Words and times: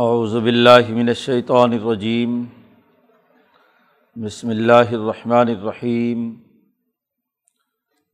اعوذ 0.00 0.34
باللہ 0.34 0.90
من 0.90 1.08
الشیطان 1.08 1.72
الرجیم 1.72 2.34
بسم 4.16 4.48
اللہ 4.48 4.92
الرحمن 4.92 5.48
الرحیم 5.48 6.22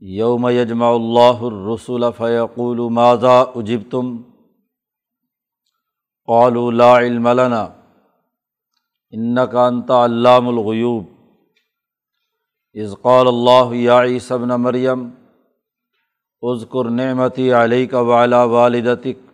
یوم 0.02 0.48
یجمع 0.48 0.88
اللہ 0.92 1.44
الرسول 1.48 2.04
فیقول 2.16 2.80
ماذا 2.92 3.34
اجبتم 3.54 4.10
قالوا 6.28 6.70
لا 6.72 6.90
علم 6.98 7.28
لنا 7.40 7.62
انك 9.12 9.54
انت 9.64 9.90
علام 9.90 10.48
الغیوب 10.48 11.04
اذ 12.74 12.94
قال 13.02 13.26
اللہ 13.26 13.74
یا 13.74 14.00
عیسی 14.02 14.34
ابن 14.34 14.56
مریم 14.62 15.08
اذکر 16.42 16.90
نعمتی 16.94 17.50
علیک 17.54 17.94
وعلی 18.06 18.44
والدتک 18.50 19.25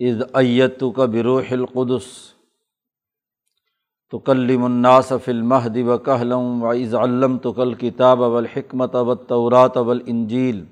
اذ 0.00 0.22
ایتو 0.34 0.90
کا 0.90 1.04
بروح 1.04 1.52
القدس، 1.52 2.06
تکلم 4.12 4.64
الناس 4.64 5.12
فی 5.24 5.82
و 5.82 5.96
کہلم 5.98 6.62
و 6.62 6.72
عز 6.72 6.94
علم 6.94 7.38
تکل 7.38 7.74
کتاب 7.74 8.20
والحکمت 8.20 8.94
والتورات 8.94 9.76
والانجیل 9.76 10.64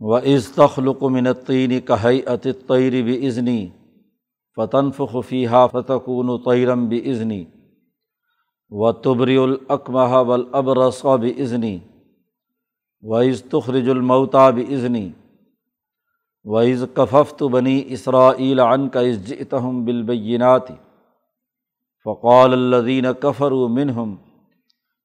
و 0.00 0.16
عز 0.16 0.48
تخلق 0.48 1.02
من 1.02 1.26
الطین 1.26 1.80
کہیعت 1.80 2.46
الطیر 2.46 3.02
بإذنی 3.02 3.68
فتنفخ 4.56 5.16
فیہا 5.28 5.66
فتکون 5.66 6.36
طیرم 6.44 6.88
بإذنی 6.88 7.44
و 8.72 8.92
تبری 8.92 9.36
الاکمہ 9.36 10.08
والابرص 10.22 11.04
بإذنی 11.20 11.78
و 13.02 13.20
عز 13.20 13.42
تخرج 13.42 13.88
الموتا 13.88 14.50
بإذنی 14.50 15.10
وعز 16.46 16.84
کففت 16.96 17.42
بنی 17.42 17.82
اسرائیل 17.86 18.60
عن 18.60 18.88
کا 18.88 19.00
عزتہم 19.00 19.84
بالبینات 19.84 20.68
فقال 22.04 22.52
الدین 22.52 23.06
کفر 23.20 23.52
و 23.52 23.68
منہم 23.68 24.14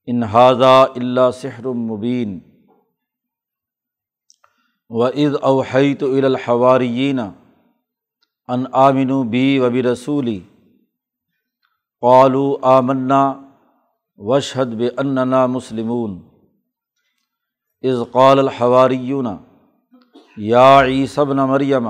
انحاظہ 0.05 0.85
اللہ 0.95 1.31
سحر 1.33 1.65
مبین 1.65 2.39
و 4.89 5.05
عز 5.07 5.35
اوحیت 5.41 6.03
الحوارین 6.03 7.19
ان 7.19 8.63
آمن 8.71 9.29
بی 9.29 9.59
وبی 9.59 9.83
رسولی 9.83 10.39
قالو 12.01 12.57
آمنا 12.61 13.33
وشحد 14.17 14.65
بے 14.65 14.89
اننا 14.97 15.45
مسلمون 15.45 16.19
از 17.81 18.03
قال 18.11 18.39
الحواریون 18.39 19.27
یا 20.37 20.81
عیصب 20.81 21.33
ن 21.33 21.37
مریم 21.37 21.87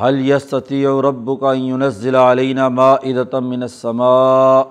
حل 0.00 0.28
یستی 0.28 0.86
و 0.86 1.02
رب 1.02 1.40
کا 1.40 1.52
یونزل 1.52 2.14
علینہ 2.14 2.68
ما 2.68 2.92
ادتم 2.92 3.48
من 3.48 3.62
السماء؟ 3.62 4.62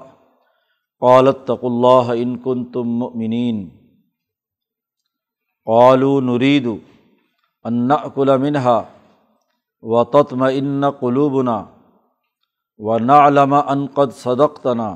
قالت 0.99 1.47
تق 1.47 1.63
اللہ 1.63 2.11
ان 2.17 2.37
کن 2.37 2.65
تم 2.65 2.87
مؤمنین. 2.87 3.69
قالو 5.65 6.21
نرید 6.21 6.67
ان 7.63 7.87
نأکل 7.87 8.37
منہا 8.37 8.83
و 9.81 10.03
تتم 10.03 10.43
ان 10.43 10.91
قلوبنا 10.99 11.63
و 12.77 12.97
نعلم 12.97 13.53
ان 13.53 13.85
قد 13.87 14.13
صدقتنا 14.13 14.95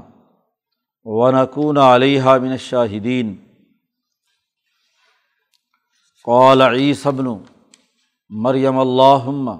و 1.05 1.31
نکون 1.31 1.77
علیہ 1.77 2.23
من 2.23 2.52
الشاہدین. 2.52 3.35
قال 6.25 6.61
عیصبن 6.61 7.27
مریم 8.29 8.79
اللّہ 8.79 9.55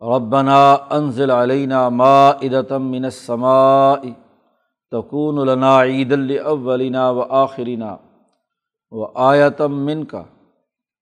ربنا 0.00 0.76
انزل 0.90 1.30
علینہ 1.30 1.88
ما 1.88 2.28
ادتم 2.28 2.90
من 2.90 3.04
السماء 3.04 3.96
تکون 4.90 5.46
لنا 5.46 5.82
عید 5.82 6.12
الاولنا 6.12 7.10
و 7.10 7.22
آخرنا 7.22 7.96
و 8.90 9.04
آیتم 9.14 9.72
من 9.72 10.04
کا 10.04 10.22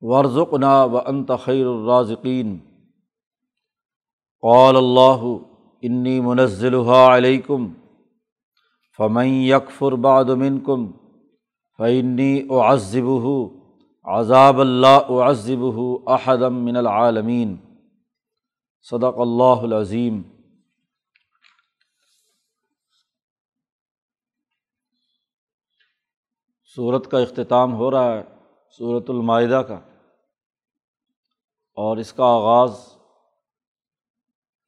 ورژنا 0.02 0.84
و 0.84 0.96
انت 0.96 1.30
خیر 1.44 1.66
الرازقین 1.66 2.58
قال 4.42 4.76
اللہ 4.76 5.24
انی 5.82 6.20
منزلها 6.20 7.16
علیکم 7.16 7.66
فمن 8.98 9.26
یکفر 9.26 9.92
بعد 9.92 10.24
منکم 10.24 10.86
فعنی 11.78 12.42
اعذبہ 12.50 13.59
عذاب 14.10 14.60
اللہ 14.60 15.10
عذب 15.24 15.64
احدم 16.06 16.54
من 16.64 16.76
العالمین. 16.76 17.56
صدق 18.86 19.20
اللہ 19.20 19.62
العظیم. 19.62 20.22
صورت 26.76 27.10
کا 27.10 27.18
اختتام 27.18 27.74
ہو 27.74 27.90
رہا 27.90 28.12
ہے 28.14 28.22
صورت 28.80 29.10
المائدہ 29.10 29.62
کا، 29.68 29.78
اور 31.76 31.96
اس 31.96 32.12
کا 32.12 32.24
آغاز 32.24 32.78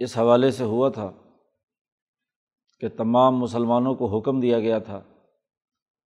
اس 0.00 0.16
حوالے 0.19 0.50
سے 0.50 0.64
ہوا 0.64 0.88
تھا 0.88 1.10
کہ 2.81 2.88
تمام 2.88 3.38
مسلمانوں 3.38 3.94
کو 3.94 4.16
حکم 4.19 4.41
دیا 4.41 4.58
گیا 4.60 4.78
تھا 4.78 5.00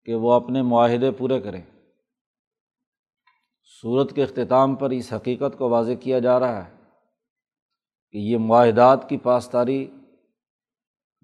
کہ 0.08 0.14
وہ 0.14 0.32
اپنے 0.32 0.62
معاہدے 0.62 1.10
پورے 1.10 1.40
کریں۔ 1.40 1.62
صورت 3.82 4.14
کے 4.14 4.22
اختتام 4.22 4.74
پر 4.74 4.90
اس 4.90 5.12
حقیقت 5.12 5.58
کو 5.58 5.68
واضح 5.70 5.92
کیا 6.00 6.18
جا 6.18 6.38
رہا 6.40 6.64
ہے 6.64 6.70
کہ 8.14 8.18
یہ 8.18 8.38
معاہدات 8.38 9.08
کی 9.08 9.16
پاسداری 9.16 9.86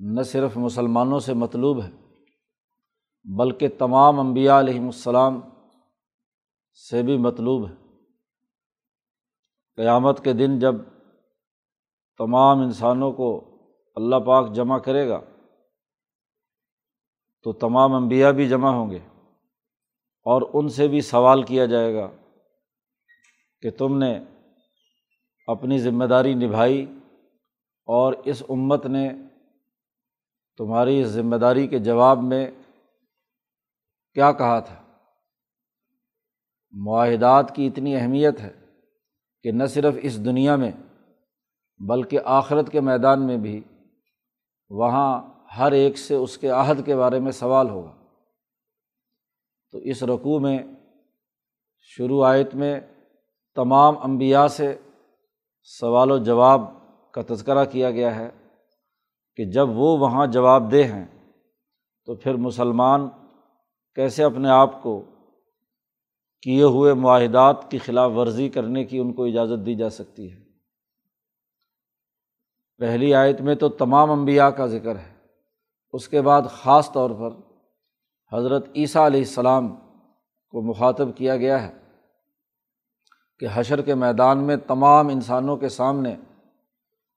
نہ 0.01 0.23
صرف 0.23 0.57
مسلمانوں 0.57 1.19
سے 1.19 1.35
مطلوب 1.35 1.83
ہے، 1.83 1.91
بلکہ 3.27 3.69
تمام 3.79 4.21
انبیاء 4.21 4.59
علیہم 4.61 4.85
السلام 4.85 5.41
سے 6.81 7.03
بھی 7.03 7.17
مطلوب 7.19 7.67
ہے۔ 7.69 7.75
قیامت 9.79 10.25
کے 10.25 10.33
دن 10.33 10.59
جب 10.59 10.75
تمام 12.21 12.61
انسانوں 12.61 13.13
کو 13.13 13.29
اللہ 13.97 14.25
پاک 14.27 14.55
جمع 14.55 14.79
کرے 14.79 15.09
گا، 15.09 15.21
تو 17.47 17.53
تمام 17.61 17.95
انبیاء 17.95 18.31
بھی 18.31 18.49
جمع 18.49 18.71
ہوں 18.71 18.91
گے 18.91 18.99
اور 20.27 20.43
ان 20.53 20.69
سے 20.69 20.89
بھی 20.89 21.01
سوال 21.01 21.43
کیا 21.43 21.67
جائے 21.67 21.95
گا 21.95 22.11
کہ 23.63 23.71
تم 23.71 23.99
نے 23.99 24.19
اپنی 25.47 25.79
ذمہ 25.79 26.05
داری 26.05 26.35
نبھائی 26.35 26.99
اور 27.87 28.13
اس 28.13 28.43
امت 28.49 28.87
نے 28.87 29.11
تمہاری 30.57 31.01
اس 31.01 31.09
ذمہ 31.09 31.37
داری 31.37 31.67
کے 31.67 31.79
جواب 31.79 32.19
میں 32.23 32.51
کیا 34.15 34.33
کہا 34.33 34.61
تھا؟ 34.61 34.83
معاہدات 36.73 37.57
کی 37.57 37.67
اتنی 37.67 37.97
اہمیت 37.97 38.41
ہے 38.41 38.61
کہ 39.43 39.53
نہ 39.53 39.67
صرف 39.67 39.95
اس 40.03 40.25
دنیا 40.25 40.57
میں 40.57 40.71
بلکہ 41.89 42.19
آخرت 42.25 42.73
کے 42.73 42.81
میدان 42.81 43.27
میں 43.27 43.37
بھی 43.37 43.61
وہاں 44.71 45.23
ہر 45.59 45.73
ایک 45.73 45.99
سے 45.99 46.15
اس 46.15 46.39
کے 46.39 46.49
عہد 46.49 46.87
کے 46.87 46.97
بارے 46.97 47.19
میں 47.19 47.33
سوال 47.33 47.71
ہوگا۔ 47.71 47.97
تو 49.73 49.79
اس 49.79 50.03
رقوع 50.03 50.39
میں، 50.39 50.59
شروع 51.81 52.27
آیت 52.27 52.55
میں 52.55 52.81
تمام 53.55 53.95
انبیاء 53.99 54.47
سے 54.47 54.79
سوال 55.63 56.11
و 56.11 56.19
جواب 56.19 56.61
کا 57.13 57.23
تذکرہ 57.29 57.65
کیا 57.65 57.91
گیا 57.91 58.17
ہے 58.17 58.31
کہ 59.37 59.45
جب 59.45 59.69
وہ 59.69 59.99
وہاں 59.99 60.27
جواب 60.27 60.73
دہ 60.73 60.85
ہیں 60.85 61.07
تو 62.07 62.15
پھر 62.15 62.35
مسلمان 62.35 63.09
کیسے 63.95 64.25
اپنے 64.25 64.49
آپ 64.49 64.83
کو 64.83 65.05
کیے 66.43 66.63
ہوئے 66.63 66.95
معاہدات 66.95 67.71
کی 67.71 67.79
خلاف 67.79 68.11
ورزی 68.17 68.49
کرنے 68.49 68.85
کی 68.85 68.99
ان 68.99 69.13
کو 69.13 69.25
اجازت 69.25 69.67
دی 69.67 69.75
جا 69.75 69.91
سکتی 69.91 70.33
ہے؟ 70.33 70.43
پہلی 72.79 73.15
آیت 73.15 73.41
میں 73.41 73.55
تو 73.55 73.69
تمام 73.69 74.11
انبیاء 74.11 74.49
کا 74.49 74.67
ذکر 74.67 74.97
ہے۔ 74.97 75.13
اس 75.93 76.09
کے 76.09 76.23
بعد 76.23 76.43
خاص 76.51 76.93
طور 76.93 77.11
پر 77.11 77.37
حضرت 78.37 78.67
عیسیٰ 78.77 79.07
علیہ 79.07 79.21
السلام 79.21 79.77
کو 80.51 80.63
مخاطب 80.63 81.17
کیا 81.17 81.37
گیا 81.37 81.69
ہے۔ 81.69 81.82
کہ 83.43 83.49
حشر 83.55 83.83
کے 83.83 83.95
میدان 83.95 84.39
میں 84.39 84.57
تمام 84.57 85.09
انسانوں 85.09 85.57
کے 85.57 85.69
سامنے 85.69 86.15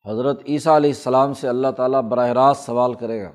حضرت 0.10 0.42
عیسیٰ 0.48 0.76
علیہ 0.76 0.90
السلام 0.90 1.34
سے 1.34 1.50
اللہ 1.50 1.68
تعالیٰ 1.72 2.02
براہ 2.02 2.30
راست 2.30 2.66
سوال 2.66 2.94
کرے 2.94 3.24
گا 3.24 3.32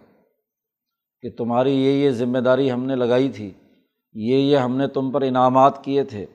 کہ 1.20 1.30
تمہاری 1.38 1.84
یہ 1.84 2.04
یہ 2.04 2.10
ذمہ 2.10 2.38
داری 2.38 2.72
ہم 2.72 2.84
نے 2.84 2.96
لگائی 2.96 3.28
تھی، 3.28 3.50
یہ 4.12 4.36
یہ 4.36 4.56
ہم 4.56 4.76
نے 4.76 4.86
تم 4.86 5.10
پر 5.10 5.22
انعامات 5.22 5.84
کیے 5.84 6.04
تھے۔ 6.04 6.26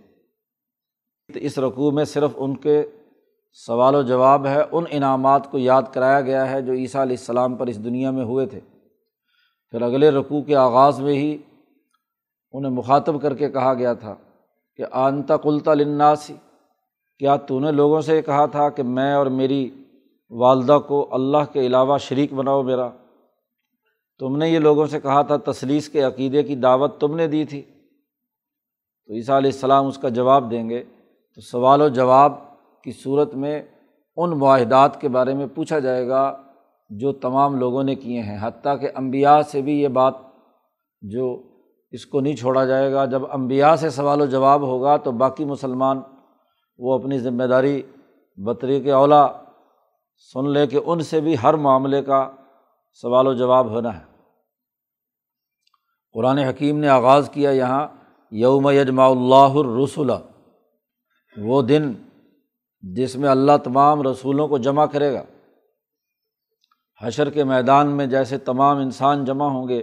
تو 1.33 1.39
اس 1.39 1.57
رقوع 1.57 1.91
میں 1.91 2.05
صرف 2.05 2.31
ان 2.35 2.55
کے 2.55 2.85
سوال 3.51 3.95
و 3.95 4.01
جواب 4.01 4.45
ہے، 4.45 4.63
ان 4.71 4.83
انعامات 4.89 5.51
کو 5.51 5.57
یاد 5.57 5.83
کرایا 5.91 6.21
گیا 6.21 6.51
ہے 6.51 6.61
جو 6.61 6.73
عیسیٰ 6.73 7.01
علیہ 7.01 7.17
السلام 7.19 7.55
پر 7.55 7.67
اس 7.67 7.83
دنیا 7.83 8.11
میں 8.11 8.23
ہوئے 8.23 8.45
تھے۔ 8.45 8.59
پھر 9.69 9.81
اگلے 9.81 10.11
رقوع 10.11 10.41
کے 10.41 10.55
آغاز 10.55 10.99
میں 11.01 11.13
ہی 11.13 11.37
انہیں 12.51 12.71
مخاطب 12.71 13.21
کر 13.21 13.35
کے 13.35 13.49
کہا 13.49 13.73
گیا 13.73 13.93
تھا 13.93 14.15
کہ 14.75 14.85
آنتا 14.91 15.37
کلتا 15.37 15.73
لناسی 15.73 16.33
کیا 17.19 17.35
تو 17.35 17.59
نے 17.59 17.71
لوگوں 17.71 18.01
سے 18.01 18.21
کہا 18.21 18.45
تھا 18.45 18.69
کہ 18.69 18.83
میں 18.83 19.13
اور 19.13 19.25
میری 19.25 19.69
والدہ 20.29 20.79
کو 20.87 21.07
اللہ 21.11 21.53
کے 21.53 21.65
علاوہ 21.65 21.97
شریک 21.97 22.33
بناؤ 22.33 22.63
میرا؟ 22.63 22.89
تم 24.19 24.37
نے 24.37 24.49
یہ 24.49 24.59
لوگوں 24.59 24.85
سے 24.85 24.99
کہا 24.99 25.21
تھا 25.21 25.51
تصلیس 25.51 25.89
کے 25.89 26.01
عقیدے 26.01 26.43
کی 26.43 26.55
دعوت 26.55 26.99
تم 26.99 27.15
نے 27.15 27.27
دی 27.27 27.45
تھی۔ 27.45 27.61
تو 29.05 29.13
عیسیٰ 29.13 29.35
علیہ 29.35 29.51
السلام 29.53 29.87
اس 29.87 29.97
کا 29.97 30.09
جواب 30.09 30.51
دیں 30.51 30.69
گے۔ 30.69 30.83
تو 31.35 31.41
سوال 31.41 31.81
و 31.81 31.87
جواب 31.87 32.33
کی 32.83 32.91
صورت 32.91 33.35
میں 33.35 33.63
ان 34.15 34.29
معاہدات 34.29 35.01
کے 35.01 35.07
بارے 35.07 35.33
میں 35.33 35.47
پوچھا 35.55 35.79
جائے 35.79 36.07
گا 36.07 36.41
جو 36.89 37.13
تمام 37.13 37.59
لوگوں 37.59 37.83
نے 37.83 37.95
کیے 37.95 38.21
ہیں۔ 38.21 38.37
حتیٰ 38.41 38.79
کہ 38.79 38.89
امبیا 38.95 39.43
سے 39.43 39.61
بھی 39.61 39.81
یہ 39.81 39.87
بات 39.87 40.13
جو 41.01 41.41
اس 41.91 42.05
کو 42.05 42.19
نہیں 42.19 42.35
چھوڑا 42.35 42.65
جائے 42.65 42.93
گا۔ 42.93 43.05
جب 43.05 43.21
امبیا 43.31 43.75
سے 43.75 43.89
سوال 43.89 44.21
و 44.21 44.25
جواب 44.25 44.61
ہوگا 44.61 44.97
تو 44.97 45.11
باقی 45.11 45.45
مسلمان 45.45 46.01
وہ 46.77 46.99
اپنی 46.99 47.19
ذمہ 47.19 47.43
داری 47.43 47.81
بطری 48.35 48.81
کے 48.81 48.91
اولا 48.91 49.27
سن 50.33 50.49
لے 50.49 50.67
کہ 50.67 50.79
ان 50.85 50.99
سے 50.99 51.21
بھی 51.21 51.35
ہر 51.43 51.53
معاملے 51.53 52.01
کا 52.01 52.31
سوال 52.91 53.27
و 53.27 53.33
جواب 53.33 53.69
ہونا 53.69 53.99
ہے۔ 53.99 54.03
قرآن 56.13 56.37
حکیم 56.37 56.79
نے 56.79 56.87
آغاز 56.87 57.29
کیا 57.33 57.51
یہاں، 57.51 57.87
یوم 58.31 58.69
یجماء 58.69 59.07
اللہ 59.07 59.35
الرسول 59.35 60.11
وہ 61.37 61.61
دن 61.61 61.93
جس 62.81 63.15
میں 63.15 63.29
اللہ 63.29 63.51
تمام 63.63 64.07
رسولوں 64.07 64.47
کو 64.47 64.57
جمع 64.57 64.85
کرے 64.85 65.13
گا۔ 65.13 65.23
حشر 67.03 67.29
کے 67.29 67.43
میدان 67.43 67.87
میں 67.87 68.07
جیسے 68.07 68.37
تمام 68.37 68.77
انسان 68.77 69.25
جمع 69.25 69.45
ہوں 69.45 69.67
گے 69.67 69.81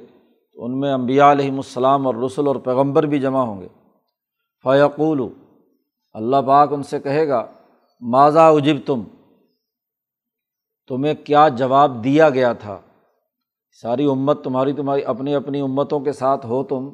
تو 0.52 0.64
ان 0.64 0.80
میں 0.80 0.92
امبیا 0.92 1.32
علیہم 1.32 1.56
السلام 1.56 2.06
اور 2.06 2.14
رسول 2.14 2.46
اور 2.46 2.56
پیغمبر 2.56 3.02
بھی 3.02 3.20
جمع 3.20 3.40
ہوں 3.40 3.60
گے۔ 3.60 3.68
فیقول 4.62 5.20
اللہ 6.14 6.36
پاک 6.46 6.72
ان 6.72 6.82
سے 6.82 7.00
کہے 7.00 7.28
گا 7.28 7.46
ماضا 8.00 8.48
اجب 8.48 8.76
تم 8.86 9.02
تمہیں 10.88 11.14
کیا 11.14 11.48
جواب 11.48 12.04
دیا 12.04 12.30
گیا 12.30 12.52
تھا؟ 12.52 12.80
ساری 13.82 14.04
امت 14.04 14.44
تمہاری 14.44 14.72
تمہاری 14.72 15.04
اپنی 15.04 15.34
اپنی 15.34 15.60
امتوں 15.60 16.00
کے 16.00 16.12
ساتھ 16.12 16.46
ہو 16.46 16.64
تم، 16.64 16.90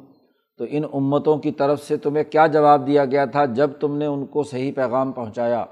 تو 0.57 0.65
ان 0.69 0.83
امتوں 0.93 1.37
کی 1.37 1.51
طرف 1.51 1.83
سے 1.83 1.97
تمہیں 1.97 2.23
کیا 2.23 2.47
جواب 2.47 2.87
دیا 2.87 3.05
گیا 3.05 3.25
تھا 3.25 3.45
جب 3.45 3.69
تم 3.79 3.97
نے 3.97 4.05
ان 4.05 4.25
کو 4.25 4.43
صحیح 4.43 4.71
پیغام 4.75 5.11
پہنچایا؟ 5.11 5.65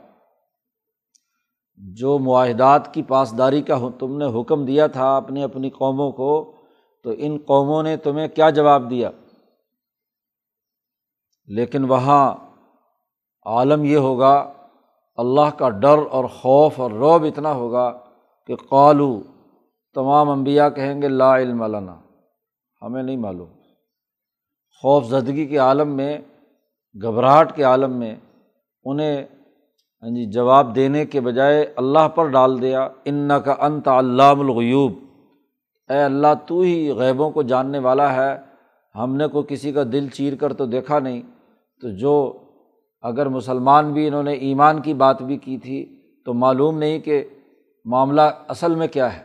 جو 1.78 2.20
معاہدات 2.20 2.94
کی 2.94 3.04
پاسداری 3.04 3.62
کا 3.62 3.80
تم 4.00 4.18
نے 4.18 4.42
حکم 4.42 4.66
دیا 4.66 4.88
تھا 4.88 5.18
اپنی 5.18 5.44
اپنی 5.44 5.70
قوموں 5.70 6.12
کو، 6.12 6.54
تو 7.04 7.14
ان 7.18 7.38
قوموں 7.46 7.84
نے 7.84 7.98
تمہیں 7.98 8.28
کیا 8.28 8.50
جواب 8.50 8.90
دیا؟ 8.90 9.10
لیکن 11.48 11.84
وہاں 11.84 12.36
عالم 13.48 13.84
یہ 13.84 13.98
ہوگا، 13.98 14.54
اللہ 15.18 15.58
کا 15.58 15.70
ڈر 15.70 15.98
اور 16.12 16.26
خوف 16.26 16.80
اور 16.80 16.92
روب 16.92 17.24
اتنا 17.24 17.54
ہوگا 17.54 17.98
کہ 18.48 18.56
قالو، 18.56 19.22
تمام 19.94 20.30
انبیاء 20.30 20.70
کہیں 20.70 21.02
گے، 21.02 21.08
لا 21.08 21.38
علم 21.38 21.64
لنا۔ 21.64 21.96
ہمیں 22.82 23.04
نہیں 23.04 23.18
معلوم۔ 23.18 23.50
خوف 24.82 25.06
زدگی 25.06 25.46
کے 25.46 25.58
عالم 25.58 25.90
میں، 25.90 26.18
گھبراہٹ 27.02 27.56
کے 27.56 27.64
عالم 27.64 27.92
میں 27.92 28.16
انہیں 28.84 29.26
ہاں 30.04 30.10
جی 30.10 30.26
جواب 30.32 30.76
دینے 30.76 31.06
کے 31.06 31.22
بجائے 31.22 31.74
اللہ 31.76 32.08
پر 32.08 32.28
ڈال 32.28 32.62
دیا 32.62 32.90
ان 33.06 33.32
کا 33.46 33.56
انت 33.60 33.88
علام 33.88 34.40
الغیوب۔ 34.40 34.94
اے 35.90 36.04
اللہ، 36.04 36.28
تو 36.48 36.60
ہی 36.60 36.92
غیبوں 36.92 37.32
کو 37.32 37.42
جاننے 37.42 37.80
والا 37.80 38.16
ہے۔ 38.16 38.38
ہم 38.96 39.16
نے 39.16 39.28
کوئی 39.28 39.46
کسی 39.48 39.72
کا 39.72 39.84
دل 39.84 40.08
چیر 40.10 40.36
کر 40.36 40.54
تو 40.54 40.66
دیکھا 40.66 41.00
نہیں۔ 41.00 41.22
تو 41.82 41.90
جو 41.90 42.34
اگر 43.08 43.26
مسلمان 43.26 43.94
بھی 43.94 44.08
انہوں 44.08 44.24
نے 44.24 44.34
ایمان 44.34 44.82
کی 44.82 44.94
بات 44.94 45.22
بھی 45.22 45.38
کی 45.38 45.58
تھی، 45.58 46.02
تو 46.26 46.34
معلوم 46.34 46.78
نہیں 46.78 47.00
کہ 47.00 47.24
معاملہ 47.86 48.22
اصل 48.48 48.76
میں 48.76 48.88
کیا 48.88 49.18
ہے۔ 49.18 49.24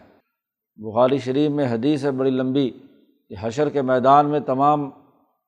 بخاری 0.76 1.19
شریف 1.19 1.50
میں 1.50 1.69
حدیث 1.69 2.05
ہے 2.05 2.11
بڑی 2.11 2.31
لمبی 2.31 2.70
کہ 3.29 3.34
حشر 3.40 3.69
کے 3.69 3.82
میدان 3.82 4.26
میں 4.26 4.40
تمام 4.40 4.90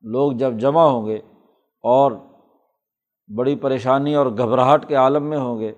لوگ 0.02 0.32
جب 0.32 0.54
جمع 0.58 0.82
ہوں 0.82 1.06
گے 1.06 1.16
اور 1.82 2.12
بڑی 3.36 3.56
پریشانی 3.56 4.14
اور 4.14 4.26
گھبراہٹ 4.26 4.88
کے 4.88 4.94
عالم 4.94 5.22
میں 5.22 5.38
ہوں 5.38 5.60
گے، 5.60 5.72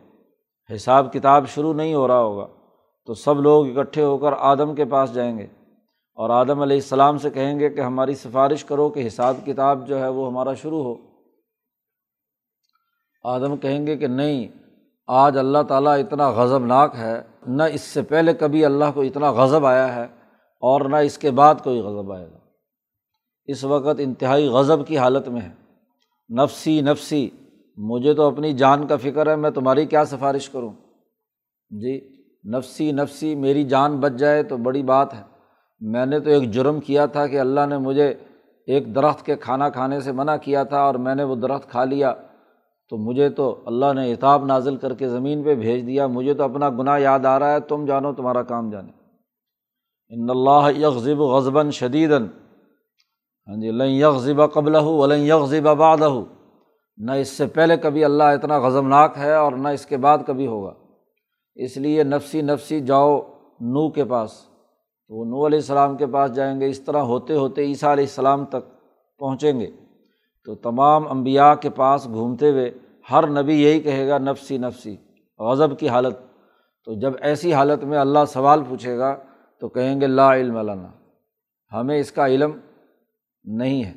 حساب 0.74 1.12
کتاب 1.12 1.48
شروع 1.48 1.72
نہیں 1.72 1.94
ہو 1.94 2.08
رہا 2.08 2.20
ہوگا، 2.20 2.46
تو 3.06 3.14
سب 3.14 3.40
لوگ 3.40 3.78
اکٹھے 3.78 4.04
ہو 4.04 4.18
کر 4.18 4.32
آدم 4.38 4.74
کے 4.74 4.84
پاس 4.84 5.14
جائیں 5.14 5.38
گے۔ 5.38 5.46
اور 6.14 6.30
آدم 6.30 6.60
علیہ 6.60 6.76
السلام 6.76 7.18
سے 7.18 7.30
کہیں 7.30 7.60
گے 7.60 7.70
کہ 7.70 7.80
ہماری 7.80 8.14
سفارش 8.14 8.64
کرو 8.64 8.88
کہ 8.88 9.06
حساب 9.06 9.36
کتاب 9.46 9.86
جو 9.88 9.98
ہے 9.98 10.08
وہ 10.08 10.26
ہمارا 10.26 10.54
شروع 10.54 10.82
ہو۔ 10.82 11.15
آدم 13.26 13.56
کہیں 13.56 13.86
گے 13.86 13.96
کہ 13.96 14.06
نہیں، 14.06 14.48
آج 15.06 15.38
اللہ 15.38 15.58
تعالیٰ 15.68 15.98
اتنا 15.98 16.30
غضب 16.30 16.66
ناک 16.66 16.94
ہے، 16.98 17.22
نہ 17.46 17.62
اس 17.62 17.80
سے 17.80 18.02
پہلے 18.02 18.34
کبھی 18.34 18.64
اللہ 18.64 18.84
کو 18.94 19.00
اتنا 19.00 19.32
غضب 19.32 19.66
آیا 19.66 19.94
ہے 19.94 20.02
اور 20.60 20.80
نہ 20.80 20.96
اس 20.96 21.18
کے 21.18 21.30
بعد 21.30 21.54
کوئی 21.64 21.80
غضب 21.80 22.12
آئے 22.12 22.26
گا۔ 22.26 22.38
اس 23.44 23.64
وقت 23.64 23.96
انتہائی 23.98 24.48
غضب 24.48 24.86
کی 24.86 24.98
حالت 24.98 25.28
میں 25.28 25.40
ہے۔ 25.40 25.50
نفسی 26.42 26.80
نفسی، 26.80 27.30
مجھے 27.76 28.14
تو 28.14 28.22
اپنی 28.22 28.52
جان 28.52 28.86
کا 28.86 28.96
فکر 28.96 29.30
ہے، 29.30 29.36
میں 29.36 29.50
تمہاری 29.50 29.86
کیا 29.86 30.04
سفارش 30.04 30.48
کروں؟ 30.48 30.72
جی 31.70 32.08
نفسی 32.48 32.92
نفسی، 32.92 33.34
میری 33.34 33.64
جان 33.64 33.96
بچ 33.96 34.12
جائے 34.12 34.42
تو 34.42 34.56
بڑی 34.56 34.82
بات 34.82 35.14
ہے۔ 35.14 35.22
میں 35.80 36.06
نے 36.06 36.20
تو 36.20 36.30
ایک 36.30 36.50
جرم 36.50 36.80
کیا 36.80 37.06
تھا 37.06 37.26
کہ 37.26 37.40
اللہ 37.40 37.66
نے 37.68 37.78
مجھے 37.78 38.14
ایک 38.66 38.94
درخت 38.94 39.26
کے 39.26 39.36
کھانا 39.36 39.68
کھانے 39.68 40.00
سے 40.00 40.12
منع 40.12 40.36
کیا 40.36 40.62
تھا 40.62 40.80
اور 40.80 40.94
میں 40.94 41.14
نے 41.14 41.24
وہ 41.24 41.36
درخت 41.36 41.70
کھا 41.70 41.84
لیا۔ 41.84 42.14
تو 42.88 42.96
مجھے 42.96 43.28
تو 43.28 43.62
اللہ 43.66 43.92
نے 43.94 44.10
اعتاب 44.10 44.44
نازل 44.44 44.76
کر 44.76 44.94
کے 44.94 45.08
زمین 45.08 45.42
پہ 45.42 45.54
بھیج 45.54 45.86
دیا، 45.86 46.06
مجھے 46.06 46.34
تو 46.34 46.42
اپنا 46.42 46.70
گناہ 46.70 47.00
یاد 47.00 47.26
آ 47.26 47.38
رہا 47.38 47.52
ہے، 47.52 47.60
تم 47.60 47.84
جانو 47.84 48.14
تمہارا 48.14 48.42
کام 48.42 48.70
جانے۔ 48.70 48.92
ان 50.08 50.30
اللہ 50.30 50.78
یکذب 50.78 51.20
غضباً 51.20 51.70
شدیداً۔ 51.70 52.26
ہاں 53.48 53.60
جی 53.60 53.70
لن 53.70 53.88
یکذب 53.88 54.52
قبل 54.52 54.74
ولن 54.74 55.20
یکذب 55.20 55.68
آباد 55.68 55.98
نہ 56.96 57.12
اس 57.12 57.28
سے 57.28 57.46
پہلے 57.46 57.76
کبھی 57.76 58.04
اللہ 58.04 58.22
اتنا 58.22 58.58
غضبناک 58.58 59.18
ہے 59.18 59.34
اور 59.34 59.52
نہ 59.52 59.68
اس 59.68 59.86
کے 59.86 59.96
بعد 59.96 60.18
کبھی 60.26 60.46
ہوگا۔ 60.46 60.74
اس 61.54 61.76
لیے 61.76 62.04
نفسی 62.04 62.42
نفسی 62.42 62.80
جاؤ 62.80 63.20
نو 63.60 63.90
کے 63.90 64.04
پاس۔ 64.04 64.32
تو 65.08 65.14
وہ 65.14 65.24
نو 65.24 65.46
علیہ 65.46 65.58
السلام 65.58 65.96
کے 65.96 66.06
پاس 66.06 66.34
جائیں 66.34 66.60
گے، 66.60 66.68
اس 66.68 66.80
طرح 66.80 66.98
ہوتے 66.98 67.34
ہوتے 67.34 67.62
عیسیٰ 67.62 67.92
علیہ 67.92 68.04
السلام 68.04 68.44
تک 68.44 68.70
پہنچیں 69.18 69.60
گے۔ 69.60 69.66
تو 70.46 70.54
تمام 70.54 71.08
امبیا 71.08 71.54
کے 71.54 71.70
پاس 71.70 72.06
گھومتے 72.06 72.50
ہوئے 72.50 72.70
ہر 73.10 73.42
نبی 73.42 73.62
یہی 73.62 73.80
کہے 73.80 74.08
گا، 74.08 74.18
نفسی 74.18 74.58
نفسی، 74.58 74.96
غضب 75.38 75.78
کی 75.78 75.88
حالت۔ 75.88 76.18
تو 76.84 77.00
جب 77.00 77.12
ایسی 77.20 77.54
حالت 77.54 77.84
میں 77.84 77.98
اللہ 77.98 78.18
سوال 78.28 78.62
پوچھے 78.68 78.98
گا 78.98 79.16
تو 79.60 79.68
کہیں 79.68 80.00
گے، 80.00 80.06
لا 80.06 80.36
علم 80.36 80.56
علامہ 80.56 80.88
ہمیں 81.72 81.98
اس 81.98 82.12
کا 82.12 82.26
علم 82.26 82.58
نہیں 83.44 83.84
ہے۔ 83.84 83.94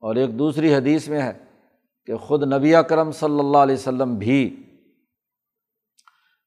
اور 0.00 0.16
ایک 0.16 0.38
دوسری 0.38 0.74
حدیث 0.74 1.08
میں 1.08 1.22
ہے 1.22 1.32
کہ 2.06 2.16
خود 2.16 2.52
نبی 2.52 2.74
کرم 2.88 3.10
صلی 3.10 3.38
اللہ 3.38 3.58
علیہ 3.58 3.74
وسلم 3.74 4.14
بھی 4.14 4.56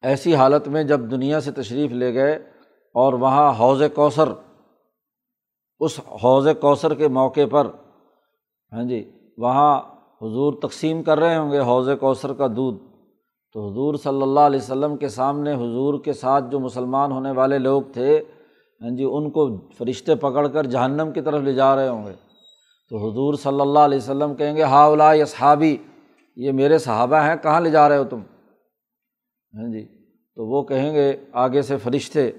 ایسی 0.01 0.36
حالت 0.36 0.68
میں 0.68 0.84
جب 0.84 1.00
دنیا 1.00 1.41
سے 1.41 1.51
تشریف 1.51 1.91
لے 1.91 2.13
گئے 2.13 2.34
اور 2.94 3.13
وہاں 3.13 3.53
حوض 3.60 3.84
کوثر، 3.96 4.29
اس 5.79 6.00
حوض 6.00 6.48
کوثر 6.62 6.94
کے 6.94 7.08
موقع 7.08 7.46
پر 7.51 7.68
ہاں 8.74 8.84
جی 8.84 9.12
وہاں 9.38 9.80
حضور 10.22 10.54
تقسیم 10.54 11.04
کر 11.04 11.20
رہے 11.20 11.38
ہوں 11.38 11.51
گے 11.51 11.60
حوض 11.60 11.89
کوثر 12.00 12.34
کا 12.34 12.48
دودھ۔ 12.56 12.77
تو 13.54 13.72
حضور 13.72 13.96
صلی 13.96 14.22
اللہ 14.22 14.39
علیہ 14.39 14.60
وسلم 14.60 14.98
کے 14.98 15.08
سامنے 15.08 15.54
حضور 15.54 16.00
کے 16.04 16.13
ساتھ 16.13 16.46
جو 16.51 16.60
مسلمان 16.60 17.12
ہونے 17.12 17.32
والے 17.32 17.58
لوگ 17.58 17.82
تھے 17.94 18.22
ہاں 18.82 18.89
جی 18.89 19.04
ان 19.04 19.30
کو 19.30 19.68
فرشتے 19.77 20.15
پکڑ 20.15 20.48
کر 20.48 20.65
جہنم 20.65 21.12
کی 21.12 21.22
طرف 21.22 21.42
لے 21.42 21.54
جا 21.54 21.75
رہے 21.75 21.89
ہوں 21.89 22.06
گے۔ 22.06 22.12
تو 22.89 22.98
حضور 22.98 23.34
صلی 23.34 23.62
اللہ 23.62 23.80
علیہ 23.80 23.98
وسلم 23.98 24.36
کہیں 24.36 24.56
گے 24.56 24.63
ہا 24.63 24.84
اولا 24.84 25.13
یا 25.13 25.25
صحابی 25.25 25.77
یہ 26.36 26.51
میرے 26.51 26.77
صحابہ 26.77 27.15
ہیں، 27.15 27.36
کہاں 27.42 27.62
لے 27.62 27.70
جا 27.70 27.89
رہے 27.89 27.98
ہو 27.98 28.04
تم؟ 28.04 28.20
ہاں 29.54 29.72
جی 29.72 29.86
تو 30.36 30.46
وہ 30.46 30.63
کہیں 30.63 30.94
گے، 30.94 31.15
آگے 31.34 31.62
سے 31.62 31.77
فرشتے، 31.77 32.32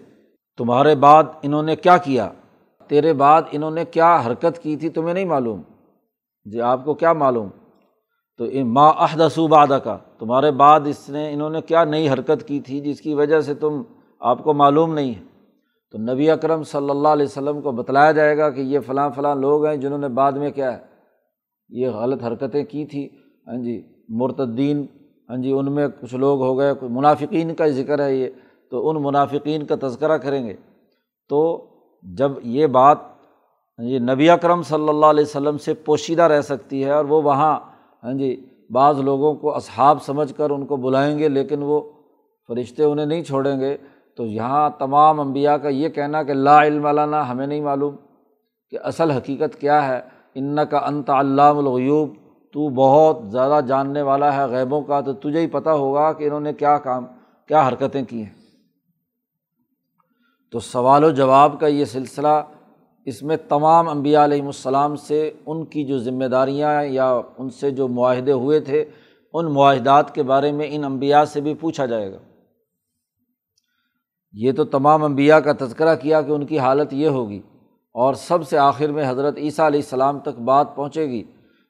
تمہارے 0.59 0.95
بعد 0.95 1.25
انہوں 1.43 1.63
نے 1.63 1.77
کیا 1.77 1.97
کیا؟ 1.97 2.29
تیرے 2.89 3.13
بعد 3.13 3.43
انہوں 3.51 3.71
نے 3.71 3.85
کیا 3.85 4.23
حرکت 4.27 4.63
کی 4.63 4.77
تھی 4.77 4.89
تمہیں 4.89 5.15
نہیں 5.15 5.25
معلوم؟ 5.25 5.63
جی 6.47 6.61
آپ 6.61 6.85
کو 6.85 6.95
کیا 6.95 7.13
معلوم؟ 7.13 7.49
تو 8.41 8.45
ماں 8.65 8.93
عہدسو 8.97 9.47
بادہ 9.47 9.79
کا 9.85 9.97
تمہارے 10.19 10.51
بعد 10.51 10.81
اس 10.85 11.09
نے، 11.09 11.33
انہوں 11.33 11.51
نے 11.51 11.61
کیا 11.61 11.85
نئی 11.85 12.09
حرکت 12.09 12.47
کی 12.49 12.61
تھی 12.61 12.81
جس 12.81 13.01
کی 13.01 13.15
وجہ 13.15 13.41
سے 13.41 13.55
تم 13.55 13.83
آپ 14.21 14.43
کو 14.45 14.53
معلوم 14.55 14.95
نہیں 14.95 15.15
ہے؟ 15.15 15.23
تو 15.95 15.99
نبی 15.99 16.31
اکرم 16.31 16.63
صلی 16.63 16.91
اللہ 16.91 17.09
علیہ 17.09 17.27
وسلم 17.27 17.61
کو 17.61 17.73
بتلایا 17.73 18.13
جائے 18.13 18.37
گا 18.39 18.51
کہ 18.51 18.61
یہ 18.61 18.81
فلاں 18.87 19.09
فلاں 19.11 19.35
لوگ 19.35 19.67
ہیں 19.67 19.77
جنہوں 19.77 19.99
نے 19.99 20.09
بعد 20.09 20.33
میں 20.33 20.51
کیا 20.51 20.73
ہے، 20.73 20.79
یہ 21.71 21.89
غلط 21.89 22.23
حرکتیں 22.25 22.65
کی 22.65 22.85
تھیں 22.87 23.07
ہاں 23.47 23.63
جی 23.63 23.81
مرتدین 24.09 24.87
ہاں 25.29 25.37
جی 25.37 25.53
ان 25.53 25.73
میں 25.73 25.87
کچھ 26.01 26.15
لوگ 26.15 26.43
ہو 26.43 26.59
گئے 26.59 26.73
منافقین 26.83 27.55
کا 27.55 27.67
ذکر 27.69 28.05
ہے 28.05 28.15
یہ، 28.15 28.29
تو 28.71 28.89
ان 28.91 29.03
منافقین 29.03 29.67
کا 29.67 29.75
تذکرہ 29.83 30.17
کریں 30.19 30.47
گے۔ 30.47 30.55
تو 31.31 31.41
جب 32.03 32.33
یہ 32.43 32.67
بات 32.67 32.99
ہاں 33.79 33.87
جی 33.87 33.99
نبی 33.99 34.31
اکرم 34.31 34.63
صلی 34.63 34.89
اللہ 34.89 35.07
علیہ 35.07 35.25
وسلم 35.25 35.59
سے 35.59 35.75
پوشیدہ 35.75 36.23
رہ 36.23 36.41
سکتی 36.41 36.85
ہے 36.85 36.91
اور 36.91 37.05
وہ 37.05 37.23
وہاں 37.23 37.59
ہاں 38.03 38.13
جی 38.13 38.47
بعض 38.71 39.01
لوگوں 39.01 39.35
کو 39.35 39.55
اصحاب 39.57 40.03
سمجھ 40.03 40.35
کر 40.35 40.51
ان 40.51 40.67
کو 40.67 40.77
بلائیں 40.77 41.19
گے، 41.19 41.29
لیکن 41.29 41.63
وہ 41.63 41.81
فرشتے 42.49 42.83
انہیں 42.83 43.07
نہیں 43.07 43.23
چھوڑیں 43.23 43.61
گے۔ 43.61 43.77
تو 44.17 44.27
یہاں 44.27 44.71
تمام 44.71 45.21
انبیاء 45.21 45.57
کا 45.57 45.69
یہ 45.69 45.89
کہنا 45.89 46.23
کہ 46.23 46.33
لا 46.33 46.63
علم 46.67 46.87
علانہ 46.87 47.17
ہمیں 47.17 47.47
نہیں 47.47 47.61
معلوم 47.61 47.97
کہ 48.71 48.79
اصل 48.83 49.11
حقیقت 49.11 49.61
کیا 49.61 49.89
ہے۔ 49.89 50.01
ان 50.35 50.59
کا 50.71 50.79
انت 50.79 51.11
علام 51.11 51.59
الغیوب، 51.59 52.15
تو 52.53 52.69
بہت 52.69 53.31
زیادہ 53.33 53.65
جاننے 53.67 54.03
والا 54.03 54.35
ہے 54.37 54.45
غیبوں 54.45 54.83
کا، 54.83 55.01
تو 55.01 55.13
تجھے 55.13 55.41
ہی 55.41 55.47
پتہ 55.47 55.71
ہوگا 55.71 56.13
کہ 56.13 56.25
انہوں 56.25 56.41
نے 56.41 56.53
کیا 56.53 56.79
کام، 56.79 57.07
کیا 57.49 57.69
حرکتیں 57.69 58.03
کی 58.05 58.23
ہیں۔ 58.23 58.35
تو 60.51 60.61
سوال 60.61 61.05
و 61.05 61.11
جواب 61.11 61.61
کا 61.61 61.67
یہ 61.67 61.85
سلسلہ 61.85 62.43
اس 63.07 63.23
میں 63.23 63.37
تمام 63.49 63.89
انبیاء 63.89 64.25
علیہم 64.25 64.47
السلام 64.47 64.97
سے 64.97 65.31
ان 65.47 65.65
کی 65.65 65.85
جو 65.85 65.99
ذمہ 65.99 66.25
داریاں 66.25 66.85
یا 66.85 67.21
ان 67.39 67.51
سے 67.51 67.71
جو 67.71 67.89
معاہدے 67.89 68.33
ہوئے 68.33 68.61
تھے، 68.61 68.85
ان 69.33 69.53
معاہدات 69.53 70.15
کے 70.15 70.23
بارے 70.23 70.53
میں 70.53 70.67
ان 70.71 70.85
انبیاء 70.85 71.25
سے 71.25 71.41
بھی 71.41 71.55
پوچھا 71.55 71.87
جائے 71.87 72.13
گا۔ 72.13 72.19
یہ 74.35 74.53
تو 74.53 74.65
تمام 74.65 75.05
انبیاء 75.05 75.39
کا 75.39 75.53
تذکرہ 75.59 75.95
کیا 75.97 76.23
کہ 76.23 76.31
ان 76.31 76.47
کی 76.47 76.59
حالت 76.59 76.93
یہ 76.93 77.09
ہوگی 77.09 77.41
اور 77.95 78.15
سب 78.15 78.49
سے 78.49 78.59
آخر 78.59 78.89
میں 78.89 79.09
حضرت 79.09 79.39
عیسیٰ 79.39 79.67
علیہ 79.67 79.81
السلام 79.81 80.19
تک 80.19 80.39
بات 80.41 80.77
پہنچے 80.77 81.07
گی۔ 81.07 81.23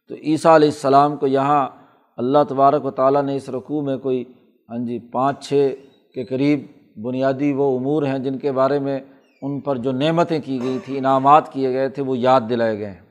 تو 0.08 0.14
عیسیٰ 0.14 0.54
علیہ 0.54 0.68
السلام 0.68 1.16
کو 1.16 1.26
یہاں 1.26 1.68
اللہ 2.16 2.38
تبارک 2.48 2.84
و 2.84 2.90
تعالیٰ 2.90 3.22
نے 3.22 3.36
اس 3.36 3.48
رقوع 3.48 3.82
میں 3.82 3.96
کوئی 3.96 4.24
ہاں 4.68 4.78
جی 4.78 4.98
پانچ، 4.98 5.48
چھ 5.48 5.74
کے 6.14 6.24
قریب 6.24 6.66
بنیادی 7.02 7.52
وہ 7.52 7.78
امور 7.78 8.02
ہیں 8.02 8.18
جن 8.18 8.38
کے 8.38 8.52
بارے 8.52 8.78
میں 8.78 9.00
ان 9.46 9.60
پر 9.60 9.76
جو 9.76 9.92
نعمتیں 9.92 10.40
کی 10.44 10.62
گئی 10.62 10.78
تھیں، 10.84 10.98
انعامات 10.98 11.52
کیے 11.52 11.72
گئے 11.72 11.88
تھے، 11.88 12.02
وہ 12.02 12.18
یاد 12.18 12.40
دلائے 12.50 12.78
گئے 12.78 12.90
ہیں۔ 12.90 13.02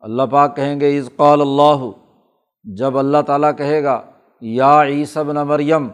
اللہ 0.00 0.22
پاک 0.30 0.56
کہیں 0.56 0.80
گے 0.80 0.98
از 0.98 1.10
قال 1.16 1.40
اللہ، 1.40 1.90
جب 2.64 2.98
اللہ 2.98 3.22
تعالیٰ 3.26 3.50
کہے 3.58 3.84
گا، 3.84 4.02
یا 4.40 4.84
عیسب 4.84 5.32
نہ 5.32 5.44
مریم، 5.44 5.88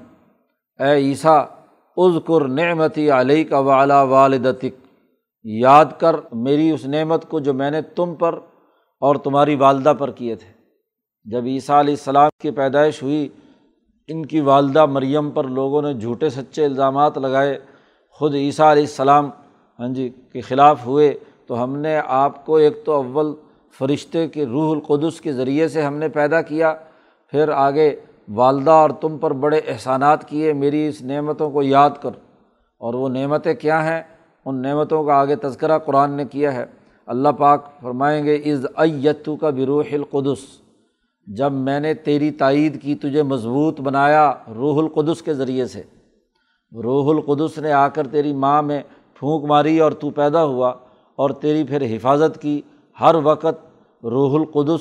اے 0.78 0.94
عیسیٰ 0.94 1.44
عزکر 1.96 2.48
نعمتی 2.48 3.10
علیہ 3.10 3.44
کا 3.44 3.58
والا 3.58 4.02
والدتک۔ 4.02 4.86
یاد 5.44 5.84
کر 5.98 6.16
میری 6.32 6.70
اس 6.70 6.86
نعمت 6.86 7.28
کو 7.28 7.40
جو 7.40 7.54
میں 7.54 7.70
نے 7.70 7.82
تم 7.82 8.14
پر 8.14 8.38
اور 9.00 9.16
تمہاری 9.16 9.54
والدہ 9.54 9.92
پر 9.98 10.10
کیے 10.10 10.34
تھے۔ 10.34 10.48
جب 11.24 11.44
عیسیٰ 11.44 11.78
علیہ 11.78 11.94
السلام 11.94 12.30
کی 12.42 12.50
پیدائش 12.50 13.02
ہوئی، 13.02 13.28
ان 14.08 14.26
کی 14.26 14.40
والدہ 14.40 14.86
مریم 14.86 15.30
پر 15.30 15.44
لوگوں 15.44 15.82
نے 15.82 15.94
جھوٹے 15.94 16.30
سچے 16.30 16.64
الزامات 16.64 17.18
لگائے۔ 17.18 17.58
خود 18.12 18.34
عیسیٰ 18.34 18.70
علیہ 18.70 18.82
السلام 18.82 19.30
ہاں 19.78 19.88
جی 19.88 20.10
کے 20.32 20.40
خلاف 20.40 20.86
ہوئے، 20.86 21.14
تو 21.46 21.64
ہم 21.64 21.76
نے 21.76 22.00
آپ 22.06 22.46
کو 22.46 22.56
ایک 22.56 22.84
تو 22.84 22.92
اول 22.92 23.34
فرشتے 23.78 24.28
کے 24.28 24.46
روح 24.46 24.70
القدس 24.70 25.20
کے 25.20 25.32
ذریعے 25.32 25.68
سے 25.68 25.82
ہم 25.82 25.96
نے 25.96 26.08
پیدا 26.08 26.42
کیا، 26.42 26.74
پھر 27.30 27.48
آگے 27.48 27.96
والدہ 28.28 28.70
اور 28.70 28.90
تم 28.90 29.18
پر 29.18 29.30
بڑے 29.30 29.60
احسانات 29.66 30.28
کیے، 30.28 30.52
میری 30.52 30.86
اس 30.86 31.02
نعمتوں 31.02 31.50
کو 31.50 31.62
یاد 31.62 31.90
کر۔ 32.02 32.10
اور 32.78 32.94
وہ 32.94 33.08
نعمتیں 33.08 33.54
کیا 33.54 33.84
ہیں؟ 33.84 34.02
ان 34.44 34.62
نعمتوں 34.62 35.04
کا 35.04 35.14
آگے 35.14 35.36
تذکرہ 35.36 35.78
قرآن 35.78 36.10
نے 36.10 36.24
کیا 36.24 36.54
ہے۔ 36.54 36.66
اللہ 37.06 37.28
پاک 37.28 37.80
فرمائیں 37.80 38.24
گے 38.24 38.34
از 38.34 38.66
ایتو 38.76 39.36
کا 39.36 39.50
بروح 39.50 39.84
القدس 39.92 40.38
جب 41.26 41.52
میں 41.52 41.80
نے 41.80 41.94
تیری 41.94 42.30
تائید 42.30 42.82
کی، 42.82 42.94
تجھے 42.94 43.22
مضبوط 43.22 43.80
بنایا 43.80 44.32
روح 44.54 44.78
القدس 44.78 45.22
کے 45.22 45.34
ذریعے 45.34 45.66
سے 45.66 45.82
روح 46.74 47.16
القدس 47.16 47.58
نے 47.58 47.72
آ 47.72 47.88
کر 47.88 48.06
تیری 48.06 48.32
ماں 48.32 48.62
میں 48.62 48.82
پھونک 49.14 49.44
ماری 49.44 49.78
اور 49.78 49.92
تو 49.92 50.10
پیدا 50.10 50.44
ہوا 50.44 50.68
اور 51.16 51.30
تیری 51.30 51.64
پھر 51.64 51.82
حفاظت 51.96 52.42
کی 52.42 52.60
ہر 53.00 53.14
وقت 53.14 54.04
روح 54.04 54.34
القدس 54.34 54.80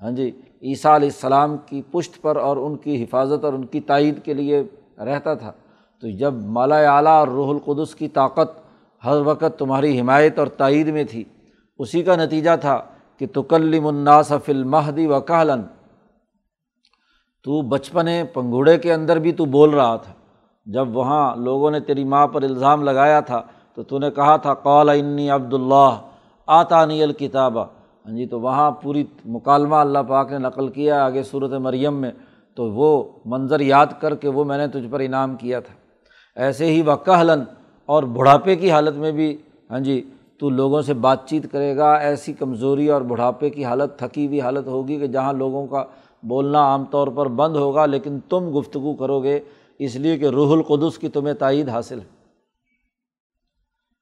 ہاں 0.00 0.10
جی 0.10 0.30
عیسیٰ 0.62 0.94
علیہ 0.94 1.08
السلام 1.08 1.56
کی 1.66 1.82
پشت 1.90 2.22
پر 2.22 2.36
اور 2.36 2.56
ان 2.56 2.76
کی 2.76 3.04
حفاظت 3.04 3.44
اور 3.44 3.52
ان 3.52 3.64
کی 3.64 3.80
تائید 3.80 4.22
کے 4.24 4.34
لیے 4.34 4.62
رہتا 4.98 5.34
تھا۔ 5.34 5.52
تو 6.00 6.10
جب 6.10 6.34
مالا 6.34 6.96
اعلیٰ 6.96 7.18
اور 7.18 7.28
روح 7.28 7.50
القدس 7.50 7.94
کی 7.94 8.08
طاقت 8.08 8.58
ہر 9.04 9.16
وقت 9.16 9.58
تمہاری 9.58 10.00
حمایت 10.00 10.38
اور 10.38 10.46
تائید 10.46 10.88
میں 10.88 11.04
تھی، 11.04 11.24
اسی 11.78 12.02
کا 12.02 12.16
نتیجہ 12.16 12.50
تھا 12.60 12.80
کہ 13.18 13.26
تکلم 13.26 13.86
الناس 13.86 14.32
فی 14.44 14.52
المہدی 14.52 15.06
و 15.06 15.20
کہلن 15.20 15.62
تو 17.44 17.62
بچپنے 17.62 18.24
پنگوڑے 18.24 18.78
کے 18.78 18.92
اندر 18.92 19.18
بھی 19.18 19.32
تو 19.32 19.44
بول 19.44 19.70
رہا 19.70 19.96
تھا۔ 19.96 20.12
جب 20.66 20.96
وہاں 20.96 21.24
لوگوں 21.36 21.70
نے 21.70 21.80
تیری 21.80 22.04
ماں 22.04 22.26
پر 22.26 22.42
الزام 22.42 22.82
لگایا 22.82 23.20
تھا 23.20 23.40
تو 23.74 23.82
تو 23.82 23.98
نے 23.98 24.10
کہا 24.10 24.36
تھا، 24.36 24.54
قال 24.54 24.88
انی 24.88 25.28
عبداللہ 25.30 25.90
آتا 26.48 26.84
نی 26.84 27.02
الکتابہ۔ 27.02 27.64
ہاں 28.06 28.16
جی 28.16 28.26
تو 28.26 28.40
وہاں 28.40 28.70
پوری 28.82 29.04
مکالمہ 29.26 29.76
اللہ 29.76 29.98
پاک 30.08 30.30
نے 30.32 30.38
نقل 30.38 30.68
کیا 30.68 31.04
آگے 31.04 31.22
صورت 31.22 31.52
مریم 31.60 32.00
میں، 32.00 32.10
تو 32.56 32.70
وہ 32.70 32.90
منظر 33.26 33.60
یاد 33.60 33.86
کر 34.00 34.14
کے 34.14 34.28
وہ 34.28 34.44
میں 34.44 34.58
نے 34.58 34.66
تجھ 34.68 34.86
پر 34.90 35.00
انعام 35.00 35.36
کیا 35.36 35.60
تھا۔ 35.60 35.74
ایسے 36.36 36.66
ہی 36.66 36.82
وہ 36.82 36.96
کہلن 37.04 37.42
اور 37.88 38.02
بڑھاپے 38.16 38.56
کی 38.56 38.70
حالت 38.70 38.96
میں 38.96 39.12
بھی 39.12 39.36
ہاں 39.70 39.80
جی 39.80 40.00
تو 40.40 40.50
لوگوں 40.50 40.80
سے 40.82 40.94
بات 40.94 41.26
چیت 41.28 41.50
کرے 41.52 41.76
گا، 41.76 41.92
ایسی 41.94 42.32
کمزوری 42.32 42.88
اور 42.90 43.02
بڑھاپے 43.10 43.50
کی 43.50 43.64
حالت، 43.64 43.98
تھکی 43.98 44.26
ہوئی 44.26 44.40
حالت 44.40 44.66
ہوگی 44.66 44.98
کہ 45.00 45.06
جہاں 45.06 45.32
لوگوں 45.32 45.66
کا 45.66 45.84
بولنا 46.22 46.62
عام 46.62 46.84
طور 46.90 47.08
پر 47.08 47.28
بند 47.40 47.56
ہوگا، 47.56 47.86
لیکن 47.86 48.18
تم 48.28 48.50
گفتگو 48.58 48.94
کرو 48.94 49.22
گے 49.22 49.38
اس 49.84 49.96
لیے 49.96 50.18
کہ 50.18 50.24
روح 50.24 50.52
القدس 50.52 50.98
کی 50.98 51.08
تمہیں 51.08 51.34
تائید 51.34 51.68
حاصل 51.68 52.00
ہے۔ 52.00 52.04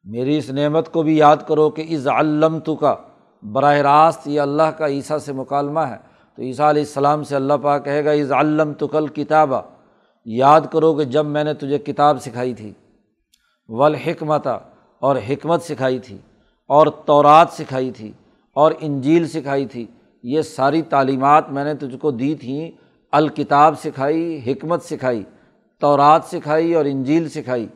میری 0.05 0.39
اس 0.39 0.51
نعمت 0.51 0.93
کو 0.93 1.03
بھی 1.03 1.17
یاد 1.17 1.37
کرو 1.49 1.71
کہ 1.71 1.95
از 1.95 2.09
علم 2.09 2.59
تو 2.59 2.77
کا 2.77 2.95
براہ 3.43 3.77
راست 3.77 4.29
یہ 4.29 4.41
اللہ 4.41 4.63
کا 4.63 4.87
عیسیٰ 4.87 5.19
سے 5.19 5.33
مکالمہ 5.33 5.81
ہے۔ 5.81 5.97
تو 6.37 6.43
عیسیٰ 6.43 6.69
علیہ 6.69 6.83
السلام 6.83 7.25
سے 7.25 7.37
اللہ 7.37 7.53
پاک 7.63 7.85
کہے 7.85 8.05
گا 8.05 8.11
از 8.11 8.33
علم 8.33 8.73
تو 8.73 8.87
کل 8.87 9.07
کتابہ 9.07 9.63
یاد 10.25 10.61
کرو 10.73 10.95
کہ 10.95 11.05
جب 11.05 11.27
میں 11.27 11.45
نے 11.45 11.55
تجھے 11.55 11.79
کتاب 11.79 12.23
سکھائی 12.23 12.55
تھی۔ 12.55 12.73
ولحکمت 13.69 14.47
اور 14.99 15.17
حکمت 15.17 15.63
سکھائی 15.63 15.99
تھی، 15.99 16.17
اور 16.67 16.87
تورات 16.87 17.49
سکھائی 17.53 17.91
تھی، 17.91 18.13
اور 18.55 18.73
انجیل 18.81 19.29
سکھائی 19.29 19.67
تھی۔ 19.67 19.87
یہ 20.23 20.43
ساری 20.43 20.83
تعلیمات 20.83 21.51
میں 21.51 21.65
نے 21.65 21.75
تجھ 21.75 21.97
کو 21.97 22.11
دی 22.11 22.35
تھیں۔ 22.35 22.71
الکتاب 23.13 23.81
سکھائی، 23.81 24.41
حکمت 24.47 24.83
سکھائی۔ 24.83 25.23
تورات 25.81 26.25
سکھائی 26.25 26.75
اور 26.75 26.85
انجیل 26.85 27.29
سکھائی۔ 27.29 27.67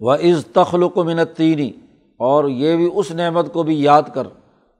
و 0.00 0.12
عز 0.12 0.46
تخلق 0.46 0.98
منتینی 0.98 1.70
اور 2.16 2.48
یہ 2.48 2.76
بھی 2.76 2.90
اس 2.94 3.10
نعمت 3.10 3.52
کو 3.52 3.62
بھی 3.62 3.82
یاد 3.82 4.02
کر 4.14 4.26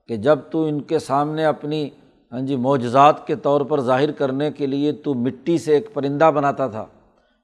کہ 0.08 0.16
جب 0.16 0.38
تو 0.50 0.64
ان 0.64 0.80
کے 0.80 0.98
سامنے 0.98 1.44
اپنی 1.44 1.88
ہاں 2.32 2.40
جی 2.40 2.56
معجزات 2.56 3.26
کے 3.26 3.36
طور 3.36 3.60
پر 3.60 3.80
ظاہر 3.80 4.12
کرنے 4.12 4.50
کے 4.50 4.66
لیے 4.66 4.92
تو 4.92 5.14
مٹی 5.14 5.58
سے 5.58 5.72
ایک 5.72 5.94
پرندہ 5.94 6.30
بناتا 6.34 6.66
تھا۔ 6.66 6.86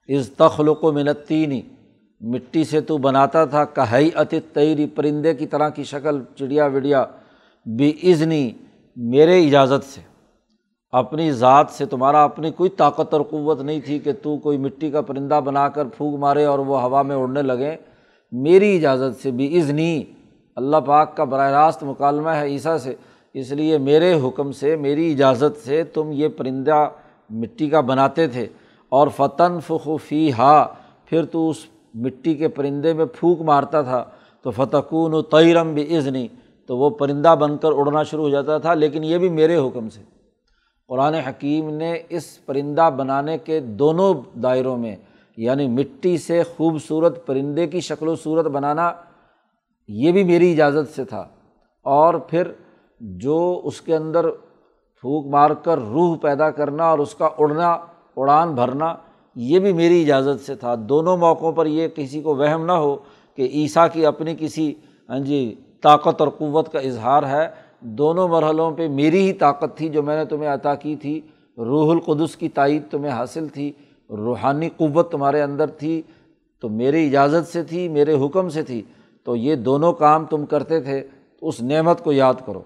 از 0.08 0.30
تخلق 0.36 0.84
و 0.84 0.92
منتینی 0.92 1.62
مٹی 2.20 2.64
سے 2.64 2.80
تو 2.80 2.98
بناتا 2.98 3.44
تھا 3.44 3.64
کہئی 3.64 4.10
عط 4.14 4.34
تیری 4.52 4.86
پرندے 4.86 5.34
کی 5.34 5.46
طرح 5.46 5.68
کی 5.68 5.84
شکل، 5.84 6.20
چڑیا 6.36 6.66
وڑیا 6.66 7.04
بے 7.66 7.92
عزنی 8.04 8.50
میرے 8.96 9.46
اجازت 9.46 9.84
سے۔ 9.84 10.00
اپنی 10.92 11.32
ذات 11.32 11.66
سے 11.70 11.86
تمہارا 11.86 12.24
اپنی 12.24 12.50
کوئی 12.50 12.70
طاقت 12.70 13.12
اور 13.12 13.20
قوت 13.30 13.60
نہیں 13.60 13.80
تھی 13.84 13.98
کہ 13.98 14.12
تو 14.22 14.36
کوئی 14.36 14.58
مٹی 14.58 14.90
کا 14.90 15.00
پرندہ 15.00 15.40
بنا 15.44 15.68
کر 15.68 15.84
پھونک 15.96 16.18
مارے 16.18 16.44
اور 16.44 16.58
وہ 16.58 16.82
ہوا 16.82 17.02
میں 17.02 17.16
اڑنے 17.16 17.42
لگے۔ 17.42 17.76
میری 18.32 18.76
اجازت 18.76 19.22
سے 19.22 19.30
بھی 19.30 19.60
عزنی 19.60 20.02
اللہ 20.56 20.76
پاک 20.76 21.16
کا 21.16 21.24
براہ 21.24 21.50
راست 21.50 21.82
مکالمہ 21.82 22.30
ہے 22.30 22.46
عیسیٰ 22.46 22.76
سے۔ 22.76 22.94
اس 23.34 23.52
لیے 23.52 23.78
میرے 23.78 24.20
حکم 24.20 24.52
سے، 24.52 24.76
میری 24.76 25.12
اجازت 25.12 25.66
سے 25.66 25.84
تم 25.84 26.10
یہ 26.12 26.28
پرندہ 26.28 26.88
مٹی 27.30 27.68
کا 27.68 27.80
بناتے 27.80 28.26
تھے۔ 28.26 28.46
اور 28.88 29.08
فتن 29.16 29.60
فخوفی 29.66 30.32
ہا 30.32 30.66
پھر 31.04 31.24
تو 31.24 31.50
اس 31.50 31.56
مٹی 31.94 32.34
کے 32.34 32.48
پرندے 32.48 32.92
میں 32.92 33.04
پھونک 33.04 33.40
مارتا 33.40 33.82
تھا۔ 33.82 34.04
تو 34.42 34.50
فتقون 34.50 35.14
و 35.14 35.22
تیرم 35.22 35.74
بھی 35.74 35.96
عزنی 35.96 36.28
تو 36.66 36.78
وہ 36.78 36.90
پرندہ 36.90 37.34
بن 37.40 37.56
کر 37.56 37.68
اڑنا 37.72 38.02
شروع 38.02 38.22
ہو 38.22 38.28
جاتا 38.28 38.58
تھا، 38.58 38.74
لیکن 38.74 39.04
یہ 39.04 39.18
بھی 39.18 39.28
میرے 39.28 39.56
حکم 39.56 39.88
سے۔ 39.88 40.21
قرآن 40.92 41.14
حکیم 41.14 41.70
نے 41.70 41.94
اس 42.08 42.46
پرندہ 42.46 42.90
بنانے 42.96 43.38
کے 43.38 43.60
دونوں 43.60 44.14
دائروں 44.38 44.76
میں 44.76 44.96
یعنی 45.36 45.68
مٹی 45.68 46.18
سے 46.18 46.42
خوبصورت 46.56 47.26
پرندے 47.26 47.66
کی 47.66 47.80
شکل 47.80 48.08
و 48.08 48.16
صورت 48.16 48.46
بنانا 48.46 48.92
یہ 49.88 50.12
بھی 50.12 50.24
میری 50.24 50.52
اجازت 50.52 50.96
سے 50.96 51.04
تھا۔ 51.04 51.28
اور 51.82 52.14
پھر 52.14 52.52
جو 53.00 53.60
اس 53.64 53.80
کے 53.80 53.96
اندر 53.96 54.30
پھونک 55.00 55.26
مار 55.26 55.50
کر 55.50 55.78
روح 55.78 56.16
پیدا 56.22 56.50
کرنا 56.50 56.84
اور 56.84 56.98
اس 56.98 57.14
کا 57.14 57.28
اڑنا، 57.38 57.70
اڑان 58.16 58.54
بھرنا، 58.54 58.94
یہ 59.36 59.58
بھی 59.58 59.72
میری 59.72 60.00
اجازت 60.02 60.46
سے 60.46 60.54
تھا۔ 60.54 60.74
دونوں 60.78 61.16
موقعوں 61.16 61.52
پر 61.52 61.66
یہ 61.66 61.88
کسی 61.88 62.20
کو 62.20 62.36
وہم 62.36 62.66
نہ 62.66 62.72
ہو 62.72 62.96
کہ 63.36 63.42
عیسیٰ 63.42 63.86
کی 63.92 64.06
اپنی 64.06 64.34
کسی 64.38 64.74
ہاں 65.08 65.18
جی 65.18 65.54
طاقت 65.82 66.20
اور 66.20 66.28
قوت 66.28 66.72
کا 66.72 66.78
اظہار 66.78 67.22
ہے۔ 67.22 67.61
دونوں 67.82 68.28
مرحلوں 68.28 68.70
پہ 68.70 68.88
میری 68.88 69.26
ہی 69.26 69.32
طاقت 69.32 69.76
تھی 69.76 69.88
جو 69.88 70.02
میں 70.02 70.16
نے 70.16 70.24
تمہیں 70.24 70.48
عطا 70.48 70.74
کی 70.74 70.96
تھی۔ 70.96 71.20
روح 71.58 71.92
القدس 71.92 72.36
کی 72.36 72.48
تائید 72.48 72.82
تمہیں 72.90 73.12
حاصل 73.12 73.48
تھی۔ 73.48 73.72
روحانی 74.10 74.68
قوت 74.68 75.12
تمہارے 75.12 75.42
اندر 75.42 75.66
تھی۔ 75.66 76.02
تو 76.60 76.68
میری 76.68 77.06
اجازت 77.06 77.48
سے 77.48 77.62
تھی، 77.62 77.88
میرے 77.88 78.26
حکم 78.26 78.48
سے 78.48 78.62
تھی۔ 78.62 78.82
تو 79.24 79.36
یہ 79.36 79.54
دونوں 79.54 79.92
کام 79.92 80.24
تم 80.24 80.46
کرتے 80.46 80.80
تھے۔ 80.80 81.06
اس 81.42 81.62
نعمت 81.62 82.04
کو 82.04 82.12
یاد 82.12 82.34
کرو۔ 82.46 82.62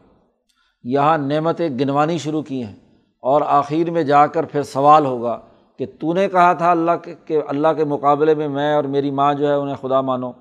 یہاں 0.85 1.19
نعمتیں 1.19 1.69
گنوانی 1.69 2.19
شروع 2.19 2.43
کی 2.43 2.65
ہیں۔ 2.65 2.77
اور 3.21 3.43
آخر 3.47 3.91
میں 3.91 4.03
جا 4.03 4.27
کر 4.27 4.45
پھر 4.45 4.63
سوال 4.63 5.07
ہوگا 5.07 5.41
کہ 5.77 5.87
تو 6.01 6.13
نے 6.13 6.29
کہا 6.29 6.53
تھا 6.53 6.71
اللہ 6.71 6.91
کے 7.03 7.15
کہ 7.25 7.41
اللہ 7.47 7.69
کے 7.77 7.85
مقابلے 7.85 8.35
میں 8.35 8.49
میں 8.49 8.75
اور 8.75 8.85
میری 8.85 9.11
ماں 9.11 9.35
جو 9.35 9.49
ہے 9.49 9.55
انہیں 9.55 9.77
خدا 9.81 10.01
مانو۔ 10.01 10.33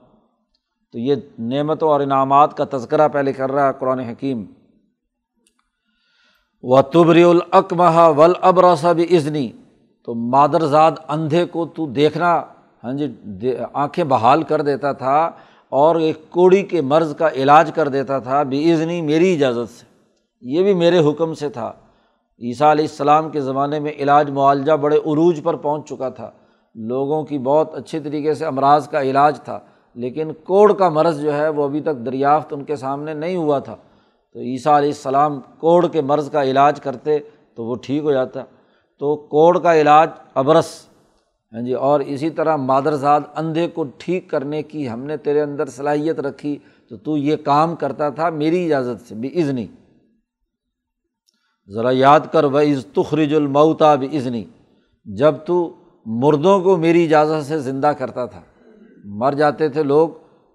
تو 0.92 1.00
یہ 1.00 1.16
نعمتوں 1.40 1.90
اور 1.90 2.00
انعامات 2.00 2.58
کا 2.58 2.64
تذکرہ 2.70 3.08
پہلے 3.08 3.34
کر 3.34 3.52
رہا 3.52 3.68
ہے 3.68 3.74
قرآن 3.80 4.00
حکیم۔ 4.00 4.46
و 6.64 6.82
تبری 6.82 7.24
العقمہ 7.24 8.10
ول 8.18 8.34
ابرسا 8.42 8.92
بھی 8.92 9.16
ازنی 9.16 9.52
تو 10.06 10.14
مادرزاد 10.14 10.92
اندھے 11.08 11.46
کو 11.46 11.66
تو 11.66 11.86
دیکھنا 11.86 12.42
ہاں 12.84 12.94
جی 12.94 13.54
آنکھیں 13.74 14.04
بحال 14.04 14.44
کر 14.44 14.62
دیتا 14.62 14.92
تھا 14.92 15.32
اور 15.70 15.96
ایک 15.96 16.30
کوڑی 16.30 16.62
کے 16.64 16.82
مرض 16.82 17.16
کا 17.16 17.30
علاج 17.36 17.72
کر 17.76 17.88
دیتا 17.88 18.20
تھا 18.20 18.44
بے 18.44 18.74
عزنی 18.74 19.02
میری 19.02 19.34
اجازت 19.34 19.70
سے۔ 19.70 19.86
یہ 20.42 20.64
بھی 20.64 20.74
میرے 20.74 21.00
حکم 21.10 21.34
سے 21.34 21.50
تھا۔ 21.50 21.72
عیسیٰ 22.42 22.72
علیہ 22.72 22.86
السلام 22.86 23.30
کے 23.30 23.42
زمانے 23.42 23.80
میں 23.80 23.92
علاج 24.00 24.30
معالجہ 24.30 24.72
بڑے 24.72 24.98
عروج 24.98 25.40
پر 25.44 25.56
پہنچ 25.56 25.90
چکا 25.90 26.10
تھا۔ 26.10 26.32
لوگوں 26.76 27.24
کی 27.24 27.38
بہت 27.38 27.76
اچھی 27.76 28.00
طریقے 28.00 28.34
سے 28.34 28.46
امراض 28.46 28.88
کا 28.88 29.02
علاج 29.02 29.40
تھا، 29.42 29.60
لیکن 29.96 30.32
کوڑ 30.44 30.74
کا 30.74 30.90
مرض 30.90 31.22
جو 31.22 31.34
ہے 31.34 31.50
وہ 31.50 31.64
ابھی 31.64 31.82
تک 31.82 32.06
دریافت 32.06 32.54
ان 32.54 32.64
کے 32.64 32.76
سامنے 32.76 33.14
نہیں 33.14 33.36
ہوا 33.36 33.60
تھا۔ 33.60 33.76
تو 34.36 34.42
عیسیٰ 34.42 34.74
علیہ 34.74 34.90
السلام 34.90 35.40
کوڑ 35.40 35.88
کے 35.88 36.02
مرض 36.02 36.30
کا 36.32 36.44
علاج 36.44 36.82
کرتے 36.82 37.20
تو 37.56 37.66
وہ 37.66 37.76
ٹھیک 37.76 38.04
ہو 38.04 38.12
جاتا۔ 38.12 38.44
تو 38.98 39.16
کوڑ 39.16 39.60
کا 39.60 39.76
علاج 39.76 40.10
ابرس 40.34 40.88
ہاں 41.54 41.62
جی 41.62 41.74
اور 41.74 42.00
اسی 42.00 42.30
طرح 42.30 42.56
مادرزاد 42.56 43.22
اندھے 43.36 43.68
کو 43.68 43.84
ٹھیک 43.98 44.30
کرنے 44.30 44.62
کی 44.64 44.90
ہم 44.90 45.04
نے 45.04 45.18
تیرے 45.18 45.42
اندر 45.42 45.66
صلاحیت 45.66 46.20
رکھی 46.20 46.58
تو 46.90 46.98
تو 46.98 47.18
یہ 47.18 47.36
کام 47.36 47.76
کرتا 47.76 48.10
تھا 48.10 48.30
میری 48.30 48.66
اجازت 48.66 49.08
سے 49.08 49.16
بھی 49.16 49.42
عزنی 49.42 49.68
ذرا 51.74 51.92
یاد 51.92 52.20
کر 52.32 52.44
و 52.44 52.60
عز 52.60 52.86
تخرج 52.86 53.36
المعتا 53.36 53.96
بھی 53.96 54.18
عزنی 54.18 54.44
جب 55.06 55.36
تو 55.46 55.76
مردوں 56.06 56.60
کو 56.60 56.78
میری 56.78 57.04
اجازت 57.04 57.48
سے 57.48 57.60
زندہ 57.60 57.88
کرتا 57.88 58.26
تھا۔ 58.26 58.42
مر 59.04 59.34
جاتے 59.34 59.70
تھے 59.70 59.84
لوگ 59.84 60.10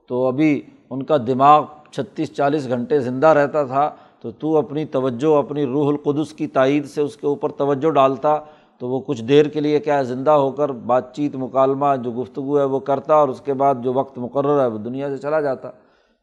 تو 0.08 0.26
ابھی 0.26 0.62
ان 0.90 1.02
کا 1.02 1.16
دماغ 1.26 1.64
چھتیس 1.92 2.34
چالیس 2.34 2.68
گھنٹے 2.68 3.00
زندہ 3.00 3.26
رہتا 3.26 3.64
تھا، 3.64 3.90
تو 4.20 4.30
تو 4.30 4.56
اپنی 4.56 4.84
توجہ، 4.84 5.38
اپنی 5.38 5.66
روح 5.66 5.88
القدس 5.88 6.32
کی 6.32 6.46
تائید 6.46 6.86
سے 6.86 7.00
اس 7.00 7.16
کے 7.16 7.26
اوپر 7.26 7.52
توجہ 7.52 7.90
ڈالتا، 7.90 8.38
تو 8.78 8.88
وہ 8.88 9.00
کچھ 9.00 9.24
دیر 9.24 9.46
کے 9.46 9.60
لیے 9.60 9.80
کیا 9.80 9.98
ہے، 9.98 10.04
زندہ 10.04 10.30
ہو 10.30 10.50
کر 10.50 10.68
بات 10.68 11.16
چیت، 11.16 11.36
مکالمہ، 11.36 11.86
جو 12.04 12.12
گفتگو 12.12 12.58
ہے 12.58 12.64
وہ 12.64 12.78
کرتا 12.78 13.14
اور 13.14 13.28
اس 13.28 13.40
کے 13.40 13.54
بعد 13.54 13.74
جو 13.82 13.92
وقت 13.92 14.18
مقرر 14.18 14.60
ہے 14.60 14.66
وہ 14.66 14.78
دنیا 14.78 15.08
سے 15.08 15.18
چلا 15.18 15.40
جاتا۔ 15.40 15.68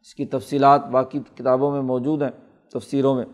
اس 0.00 0.14
کی 0.14 0.24
تفصیلات 0.24 0.86
باقی 0.86 1.20
کتابوں 1.34 1.70
میں 1.70 1.80
موجود 1.80 2.22
ہیں، 2.22 2.30
تفسیروں 2.72 3.14
میں۔ 3.14 3.24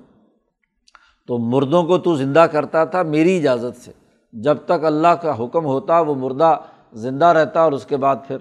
تو 1.26 1.38
مردوں 1.38 1.82
کو 1.82 1.98
تو 1.98 2.14
زندہ 2.14 2.46
کرتا 2.52 2.84
تھا 2.84 3.02
میری 3.02 3.38
اجازت 3.38 3.80
سے۔ 3.80 3.92
جب 4.32 4.56
تک 4.64 4.84
اللہ 4.84 5.08
کا 5.08 5.44
حکم 5.44 5.64
ہوتا 5.64 6.00
وہ 6.00 6.14
مردہ 6.14 6.56
زندہ 6.92 7.24
رہتا 7.24 7.60
اور 7.60 7.72
اس 7.72 7.86
کے 7.86 7.96
بعد 7.96 8.16
پھر 8.26 8.38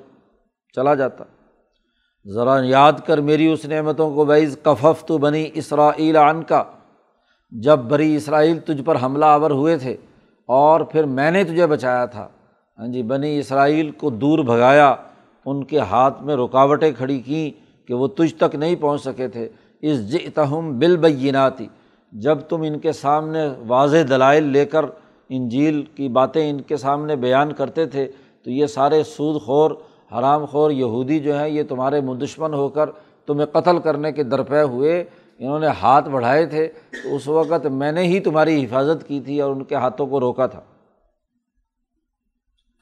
چلا 0.75 0.93
جاتا۔ 0.93 1.23
ذرا 2.27 2.59
یاد 2.63 2.93
کر 3.05 3.17
میری 3.17 3.47
اس 3.47 3.65
نعمتوں 3.65 4.15
کو 4.15 4.25
بعض 4.25 4.57
کفف 4.63 5.05
تو 5.05 5.17
بنی 5.17 5.49
اسرائیل 5.53 6.15
عن 6.15 6.43
کا 6.43 6.63
جب 7.51 7.79
بری 7.79 8.15
اسرائیل 8.15 8.59
تجھ 8.59 8.81
پر 8.83 8.97
حملہ 9.03 9.25
آور 9.25 9.51
ہوئے 9.51 9.77
تھے 9.77 9.97
اور 10.45 10.81
پھر 10.81 11.03
میں 11.03 11.31
نے 11.31 11.43
تجھے 11.43 11.67
بچایا 11.67 12.05
تھا۔ 12.05 12.27
ہاں 12.79 12.87
جی 12.87 13.03
بنی 13.03 13.39
اسرائیل 13.39 13.91
کو 13.91 14.09
دور 14.09 14.39
بھگایا، 14.39 14.95
ان 15.45 15.63
کے 15.63 15.79
ہاتھ 15.79 16.23
میں 16.23 16.35
رکاوٹیں 16.35 16.91
کھڑی 16.91 17.19
کیں 17.19 17.51
کہ 17.87 17.93
وہ 17.93 18.07
تجھ 18.07 18.35
تک 18.35 18.55
نہیں 18.55 18.75
پہنچ 18.75 19.01
سکے 19.01 19.27
تھے۔ 19.27 19.49
اس 19.81 20.11
جتہم 20.11 20.79
بالبیناتی 20.79 21.67
جب 22.11 22.37
تم 22.39 22.61
ان 22.61 22.79
کے 22.79 22.91
سامنے 22.91 23.39
واضح 23.67 23.97
دلائل 24.09 24.43
لے 24.43 24.65
کر 24.65 24.85
انجیل 25.29 25.83
کی 25.83 26.09
باتیں 26.09 26.49
ان 26.49 26.61
کے 26.61 26.77
سامنے 26.77 27.15
بیان 27.15 27.53
کرتے 27.53 27.85
تھے 27.85 28.07
تو 28.43 28.51
یہ 28.51 28.65
سارے 28.65 29.03
سود 29.03 29.41
خور 29.41 29.71
حرام 30.17 30.45
خور 30.45 30.71
یہودی 30.71 31.19
جو 31.19 31.39
ہیں، 31.39 31.49
یہ 31.49 31.63
تمہارے 31.63 32.01
مدشمن 32.01 32.53
ہو 32.53 32.69
کر 32.69 32.89
تمہیں 33.25 33.45
قتل 33.45 33.79
کرنے 33.79 34.11
کے 34.11 34.23
درپے 34.23 34.61
ہوئے، 34.61 35.03
انہوں 35.39 35.59
نے 35.59 35.67
ہاتھ 35.81 36.09
بڑھائے 36.09 36.45
تھے، 36.45 36.67
تو 37.03 37.15
اس 37.15 37.27
وقت 37.27 37.65
میں 37.65 37.91
نے 37.91 38.03
ہی 38.03 38.19
تمہاری 38.19 38.65
حفاظت 38.65 39.07
کی 39.07 39.19
تھی 39.19 39.41
اور 39.41 39.51
ان 39.51 39.63
کے 39.63 39.75
ہاتھوں 39.75 40.07
کو 40.07 40.19
روکا 40.19 40.47
تھا۔ 40.47 40.61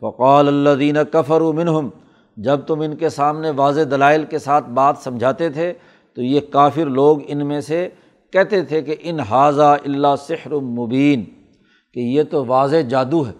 فقال 0.02 0.48
اللہ 0.48 0.70
دین 0.70 0.98
کفر 1.12 1.42
منہم، 1.42 1.90
جب 2.38 2.60
تم 2.68 2.82
ان 2.82 2.96
کے 2.96 3.10
سامنے 3.10 3.50
واضح 3.50 3.82
دلائل 3.92 4.26
کے 4.26 4.40
ساتھ 4.40 4.70
بات 4.70 4.98
سمجھاتے 5.04 5.50
تھے، 5.50 5.74
تو 6.14 6.22
یہ 6.22 6.40
کافر 6.52 6.86
لوگ 6.86 7.18
ان 7.28 7.46
میں 7.48 7.62
سے 7.62 7.90
کہتے 8.34 8.62
تھے 8.62 8.82
کہ 8.82 8.96
ان 9.00 9.20
حاضہ 9.20 9.78
اللہ 9.86 10.16
سحر 10.20 10.52
مبین، 10.52 11.24
کہ 11.94 12.00
یہ 12.00 12.24
تو 12.24 12.46
واضح 12.46 12.82
جادو 12.90 13.28
ہے۔ 13.28 13.32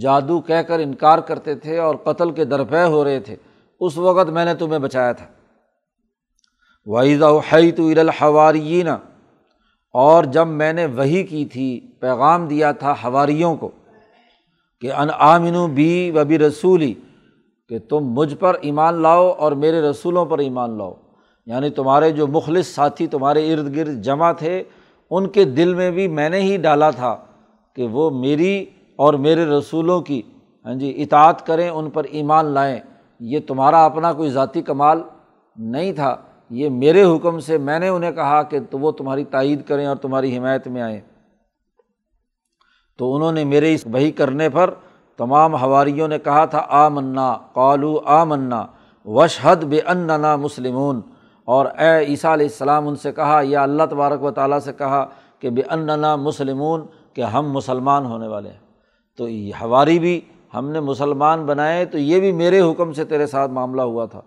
جادو 0.00 0.40
کہہ 0.40 0.62
کر 0.62 0.78
انکار 0.78 1.18
کرتے 1.18 1.54
تھے 1.54 1.78
اور 1.78 1.94
قتل 1.94 2.30
کے 2.30 2.44
درپے 2.44 2.84
ہو 2.84 3.04
رہے 3.04 3.20
تھے، 3.20 3.36
اس 3.80 3.98
وقت 3.98 4.28
میں 4.28 4.44
نے 4.44 4.54
تمہیں 4.54 4.78
بچایا 4.78 5.12
تھا۔ 5.12 5.26
وحی 6.86 7.72
تو 7.72 7.86
الحوارین 7.86 8.88
اور 9.92 10.24
جب 10.24 10.46
میں 10.46 10.72
نے 10.72 10.86
وہی 10.86 11.22
کی 11.22 11.44
تھی، 11.44 11.80
پیغام 12.00 12.46
دیا 12.46 12.72
تھا 12.72 12.94
حواریوں 13.04 13.56
کو 13.56 13.70
کہ 14.80 14.92
ان 14.92 15.08
آمن 15.18 15.74
بی 15.74 16.10
و 16.10 16.24
بھی 16.24 16.38
رسولی 16.38 16.94
کہ 17.68 17.78
تم 17.78 18.00
مجھ 18.00 18.34
پر 18.34 18.56
ایمان 18.60 18.94
لاؤ 18.94 19.28
اور 19.28 19.52
میرے 19.52 19.80
رسولوں 19.80 20.26
پر 20.26 20.38
ایمان 20.38 20.78
لاؤ۔ 20.78 20.94
یعنی 21.46 21.70
تمہارے 21.70 22.10
جو 22.10 22.26
مخلص 22.26 22.66
ساتھی، 22.66 23.06
تمہارے 23.06 23.52
ارد 23.52 23.76
گرد 23.76 24.02
جمع 24.02 24.32
تھے، 24.32 24.62
ان 25.10 25.28
کے 25.28 25.44
دل 25.44 25.74
میں 25.74 25.90
بھی 25.90 26.08
میں 26.08 26.28
نے 26.28 26.40
ہی 26.40 26.56
ڈالا 26.56 26.90
تھا 26.90 27.16
کہ 27.76 27.86
وہ 27.86 28.10
میری 28.10 28.64
اور 28.96 29.14
میرے 29.14 29.44
رسولوں 29.44 30.00
کی 30.00 30.22
ہاں 30.64 30.74
جی 30.74 31.02
اطاعت 31.02 31.46
کریں، 31.46 31.68
ان 31.68 31.90
پر 31.90 32.04
ایمان 32.04 32.44
لائیں۔ 32.44 32.80
یہ 33.20 33.38
تمہارا 33.46 33.84
اپنا 33.84 34.12
کوئی 34.12 34.30
ذاتی 34.30 34.62
کمال 34.62 35.02
نہیں 35.56 35.92
تھا۔ 35.92 36.16
یہ 36.50 36.68
میرے 36.68 37.04
حکم 37.04 37.38
سے 37.38 37.58
میں 37.58 37.78
نے 37.78 37.88
انہیں 37.88 38.12
کہا 38.12 38.42
کہ 38.42 38.58
تو 38.70 38.78
وہ 38.78 38.90
تمہاری 38.90 39.24
تائید 39.24 39.64
کریں 39.64 39.86
اور 39.86 39.96
تمہاری 39.96 40.38
حمایت 40.38 40.68
میں 40.68 40.82
آئیں۔ 40.82 41.00
تو 42.98 43.16
انہوں 43.16 43.32
نے 43.32 43.44
میرے 43.44 43.74
اس 43.74 43.86
وہی 43.86 44.12
کرنے 44.12 44.48
پر 44.48 44.74
تمام 45.16 45.54
ہواریوں 45.54 46.08
نے 46.08 46.18
کہا 46.18 46.44
تھا 46.44 46.66
آ 46.68 46.88
منا 46.88 47.36
قالو 47.52 48.00
آ 48.04 48.24
منا 48.24 48.66
وشحد 49.04 49.56
بے 49.56 49.80
اننا 49.80 50.36
مسلمون۔ 50.36 51.00
اور 51.44 51.66
اے 51.66 52.06
عیسیٰ 52.06 52.32
علیہ 52.32 52.46
السلام، 52.46 52.88
ان 52.88 52.96
سے 52.96 53.12
کہا، 53.12 53.40
یا 53.44 53.62
اللہ 53.62 53.82
تبارک 53.90 54.22
و 54.22 54.30
تعالیٰ 54.30 54.58
سے 54.58 54.72
کہا 54.72 55.06
کہ 55.38 55.50
بے 55.50 55.62
اننا 55.70 56.16
مسلمون، 56.16 56.86
کہ 57.12 57.20
ہم 57.20 57.52
مسلمان 57.52 58.06
ہونے 58.06 58.28
والے 58.28 58.48
ہیں۔ 58.48 58.63
تو 59.18 59.26
ہواری 59.60 59.98
بھی 59.98 60.20
ہم 60.54 60.70
نے 60.70 60.80
مسلمان 60.80 61.46
بنائے 61.46 61.84
تو 61.84 61.98
یہ 61.98 62.20
بھی 62.20 62.32
میرے 62.32 62.60
حکم 62.60 62.92
سے 62.92 63.04
تیرے 63.04 63.26
ساتھ 63.26 63.50
معاملہ 63.50 63.82
ہوا 63.82 64.04
تھا۔ 64.04 64.20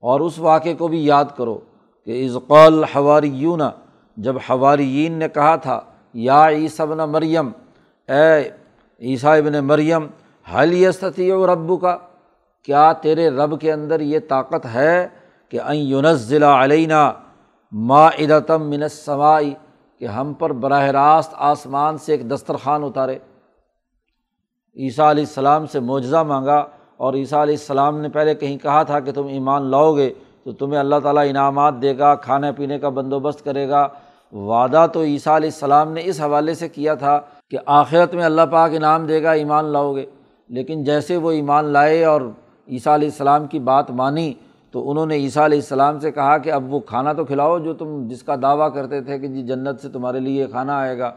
اور 0.00 0.20
اس 0.20 0.38
واقعے 0.38 0.74
کو 0.74 0.88
بھی 0.88 1.06
یاد 1.06 1.24
کرو 1.36 1.58
کہ 2.04 2.26
عزقال 2.26 2.84
حواریون 2.84 3.60
جب 4.16 4.36
حواریین 4.50 5.12
نے 5.12 5.28
کہا 5.28 5.56
تھا، 5.56 5.80
یا 6.14 6.48
عیسبن 6.48 6.98
مریم، 6.98 7.50
اے 8.08 8.50
عیسیٰ 9.00 9.36
ابن 9.38 9.64
مریم 9.64 10.06
حل 10.54 10.72
یستی 10.72 11.32
و 11.32 11.54
ربو 11.54 11.76
کا 11.76 11.98
کیا 12.62 12.92
تیرے 12.92 13.30
رب 13.30 13.60
کے 13.60 13.72
اندر 13.72 14.00
یہ 14.00 14.18
طاقت 14.28 14.66
ہے 14.74 15.08
کہ 15.48 15.60
این 15.60 15.80
یونزلہ 15.80 16.44
علینہ 16.44 17.12
ما 17.72 18.06
ادتم 18.06 18.70
منسمائی 18.70 19.54
کہ 19.98 20.04
ہم 20.04 20.32
پر 20.32 20.52
براہ 20.52 20.84
راست 20.84 21.34
آسمان 21.36 21.98
سے 21.98 22.12
ایک 22.12 22.30
دسترخوان 22.30 22.84
اتارے؟ 22.84 23.18
عیسیٰ 24.78 25.10
علیہ 25.10 25.22
السلام 25.22 25.66
سے 25.66 25.80
معجزہ 25.80 26.16
مانگا 26.16 26.64
اور 26.96 27.14
عیسیٰ 27.14 27.38
علیہ 27.38 27.54
السلام 27.54 28.00
نے 28.00 28.08
پہلے 28.08 28.34
کہیں 28.34 28.58
کہا 28.58 28.82
تھا 28.82 29.00
کہ 29.00 29.12
تم 29.12 29.26
ایمان 29.26 29.62
لاؤ 29.62 29.96
گے 29.96 30.12
تو 30.44 30.52
تمہیں 30.52 30.80
اللہ 30.80 30.96
تعالیٰ 31.02 31.24
انعامات 31.28 31.74
دے 31.82 31.98
گا، 31.98 32.14
کھانے 32.14 32.52
پینے 32.52 32.78
کا 32.78 32.88
بندوبست 32.88 33.44
کرے 33.44 33.68
گا۔ 33.68 33.88
وعدہ 34.32 34.86
تو 34.92 35.02
عیسیٰ 35.02 35.36
علیہ 35.36 35.48
السلام 35.48 35.92
نے 35.92 36.00
اس 36.04 36.20
حوالے 36.20 36.54
سے 36.54 36.68
کیا 36.68 36.94
تھا 36.94 37.20
کہ 37.50 37.58
آخرت 37.66 38.14
میں 38.14 38.24
اللہ 38.24 38.42
پاک 38.50 38.70
انعام 38.74 39.06
دے 39.06 39.22
گا، 39.22 39.32
ایمان 39.32 39.64
لاؤ 39.64 39.94
گے۔ 39.94 40.06
لیکن 40.48 40.84
جیسے 40.84 41.16
وہ 41.16 41.30
ایمان 41.30 41.64
لائے 41.64 42.04
اور 42.04 42.20
عیسیٰ 42.68 42.94
علیہ 42.94 43.08
السلام 43.08 43.46
کی 43.46 43.58
بات 43.58 43.90
مانی 43.90 44.32
تو 44.70 44.90
انہوں 44.90 45.06
نے 45.06 45.14
عیسیٰ 45.14 45.44
علیہ 45.44 45.58
السلام 45.58 45.98
سے 45.98 46.10
کہا 46.10 46.38
کہ 46.38 46.52
اب 46.52 46.74
وہ 46.74 46.80
کھانا 46.80 47.12
تو 47.12 47.24
کھلاؤ 47.24 47.58
جو 47.58 47.74
تم 47.74 48.08
جس 48.08 48.22
کا 48.22 48.34
دعویٰ 48.42 48.74
کرتے 48.74 49.00
تھے 49.00 49.18
کہ 49.18 49.26
جی 49.26 49.42
جنت 49.42 49.80
سے 49.82 49.88
تمہارے 49.88 50.20
لیے 50.20 50.46
کھانا 50.46 50.78
آئے 50.78 50.98
گا۔ 50.98 51.12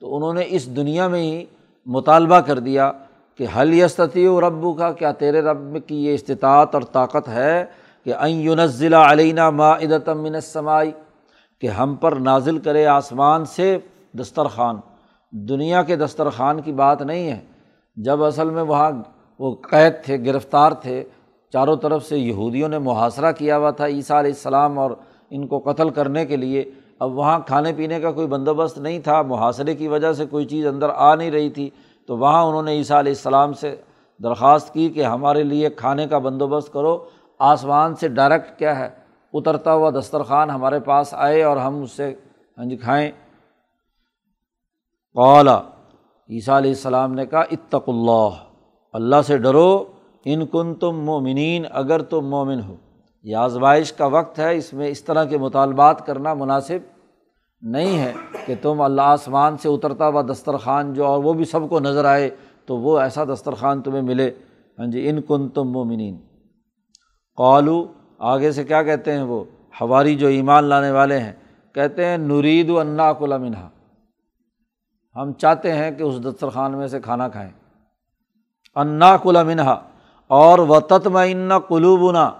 تو 0.00 0.16
انہوں 0.16 0.34
نے 0.34 0.42
اس 0.46 0.76
دنیا 0.76 1.08
میں 1.08 1.22
ہی 1.22 1.44
مطالبہ 1.86 2.40
کر 2.40 2.58
دیا 2.58 2.92
کہ 3.38 3.46
حل 3.56 3.74
یستتی 3.74 4.26
و 4.26 4.40
ربو 4.40 4.72
کا 4.72 4.92
کیا 4.92 5.12
تیرے 5.12 5.40
رب 5.40 5.76
کی 5.86 6.06
یہ 6.06 6.14
استطاعت 6.14 6.74
اور 6.74 6.82
طاقت 6.82 7.28
ہے 7.28 7.64
کہ 8.04 8.14
این 8.14 8.40
یونزلہ 8.40 8.96
علینہ 8.96 9.50
ما 9.50 9.70
ادتم 9.70 10.22
منسمائی 10.22 10.92
کہ 11.60 11.66
ہم 11.66 11.94
پر 11.94 12.12
نازل 12.12 12.58
کرے 12.58 12.86
آسمان 12.86 13.44
سے 13.44 13.78
دسترخوان۔ 14.12 14.76
دنیا 15.30 15.82
کے 15.82 15.96
دسترخوان 15.96 16.60
کی 16.60 16.72
بات 16.72 17.02
نہیں 17.02 17.30
ہے۔ 17.30 17.40
جب 17.96 18.24
اصل 18.24 18.50
میں 18.50 18.62
وہاں 18.62 18.90
وہ 19.38 19.56
قید 19.70 19.92
تھے، 20.04 20.24
گرفتار 20.26 20.72
تھے، 20.72 21.04
چاروں 21.52 21.76
طرف 21.76 22.04
سے 22.04 22.18
یہودیوں 22.18 22.68
نے 22.68 22.78
محاصرہ 22.78 23.32
کیا 23.32 23.58
ہوا 23.58 23.70
تھا، 23.70 23.86
عیسیٰ 23.86 24.18
علیہ 24.18 24.30
السلام 24.30 24.78
اور 24.78 24.90
ان 25.30 25.46
کو 25.46 25.58
قتل 25.58 25.90
کرنے 25.90 26.26
کے 26.26 26.36
لیے۔ 26.36 26.70
اب 27.00 27.12
وہاں 27.18 27.38
کھانے 27.46 27.72
پینے 27.72 28.00
کا 28.00 28.10
کوئی 28.10 28.26
بندوبست 28.26 28.78
نہیں 28.78 28.98
تھا، 28.98 29.22
محاصرے 29.22 29.74
کی 29.74 29.88
وجہ 29.88 30.12
سے 30.12 30.26
کوئی 30.26 30.44
چیز 30.44 30.66
اندر 30.66 30.88
آ 30.94 31.14
نہیں 31.14 31.30
رہی 31.30 31.50
تھی، 31.50 31.70
تو 32.06 32.16
وہاں 32.16 32.42
انہوں 32.44 32.62
نے 32.62 32.72
عیسیٰ 32.72 32.98
علیہ 32.98 33.12
السلام 33.12 33.52
سے 33.52 33.76
درخواست 34.22 34.72
کی 34.74 34.88
کہ 34.88 35.04
ہمارے 35.04 35.42
لیے 35.42 35.70
کھانے 35.70 36.06
کا 36.06 36.18
بندوبست 36.18 36.72
کرو، 36.72 37.04
آسمان 37.38 37.94
سے 37.94 38.08
ڈائریکٹ 38.08 38.58
کیا 38.58 38.78
ہے، 38.78 38.88
اترتا 39.32 39.74
ہوا 39.74 39.90
دسترخوان 39.90 40.50
ہمارے 40.50 40.80
پاس 40.80 41.14
آئے 41.14 41.42
اور 41.42 41.56
ہم 41.56 41.82
اس 41.82 41.90
سے 41.90 42.14
ہنج 42.58 42.70
جی 42.70 42.76
کھائیں۔ 42.76 43.10
قالا 45.14 45.60
عیسیٰ 46.28 46.56
علیہ 46.56 46.70
السلام 46.70 47.14
نے 47.14 47.26
کہا 47.26 47.40
اتق 47.40 47.88
اللہ 47.88 48.28
اللہ 48.92 49.22
سے 49.26 49.38
ڈرو، 49.38 49.84
ان 50.24 50.46
کن 50.46 50.74
تم 50.74 51.00
مومنین 51.00 51.64
اگر 51.70 52.02
تم 52.02 52.26
مومن 52.26 52.60
ہو۔ 52.60 52.76
یہ 53.22 53.36
آزمائش 53.36 53.92
کا 53.92 54.06
وقت 54.06 54.38
ہے، 54.38 54.56
اس 54.56 54.72
میں 54.72 54.88
اس 54.88 55.04
طرح 55.04 55.24
کے 55.24 55.38
مطالبات 55.38 56.06
کرنا 56.06 56.34
مناسب 56.34 56.78
نہیں 57.60 57.98
ہے 57.98 58.12
کہ 58.46 58.54
تم 58.62 58.80
اللہ 58.80 59.02
آسمان 59.02 59.56
سے 59.56 59.68
اترتا 59.68 60.08
ہوا 60.08 60.22
دسترخوان 60.22 60.94
جو 60.94 61.06
اور 61.06 61.24
وہ 61.24 61.32
بھی 61.32 61.44
سب 61.44 61.68
کو 61.68 61.80
نظر 61.80 62.04
آئے 62.04 62.30
تو 62.66 62.76
وہ 62.76 62.98
ایسا 62.98 63.24
دسترخوان 63.24 63.82
تمہیں 63.82 64.02
ملے۔ 64.02 64.30
ہاں 64.78 64.86
جی 64.86 65.08
ان 65.08 65.20
کن 65.20 65.48
تم 65.48 65.70
مومنین۔ 65.70 66.18
قالو، 67.36 67.92
آگے 68.18 68.52
سے 68.52 68.64
کیا 68.64 68.82
کہتے 68.82 69.12
ہیں 69.12 69.22
وہ؟ 69.22 69.44
ہواری 69.80 70.14
جو 70.14 70.26
ایمان 70.26 70.64
لانے 70.64 70.90
والے 70.90 71.18
ہیں۔ 71.18 71.32
کہتے 71.72 72.04
ہیں 72.04 72.16
نورید 72.16 72.70
و 72.70 72.80
انا 72.80 73.12
کلا 73.12 73.36
منہا 73.36 73.68
ہم 75.16 75.32
چاہتے 75.32 75.72
ہیں 75.72 75.90
کہ 75.90 76.02
اس 76.02 76.24
دسترخوان 76.24 76.72
میں 76.72 76.88
سے 76.88 77.00
کھانا 77.00 77.28
کھائیں۔ 77.28 77.50
انا 78.76 79.16
کلا 79.16 79.42
منہا 79.42 79.82
اور 80.28 80.58
و 80.58 80.80
تتمعین 80.80 81.58
قلوبنا۔ 81.68 82.30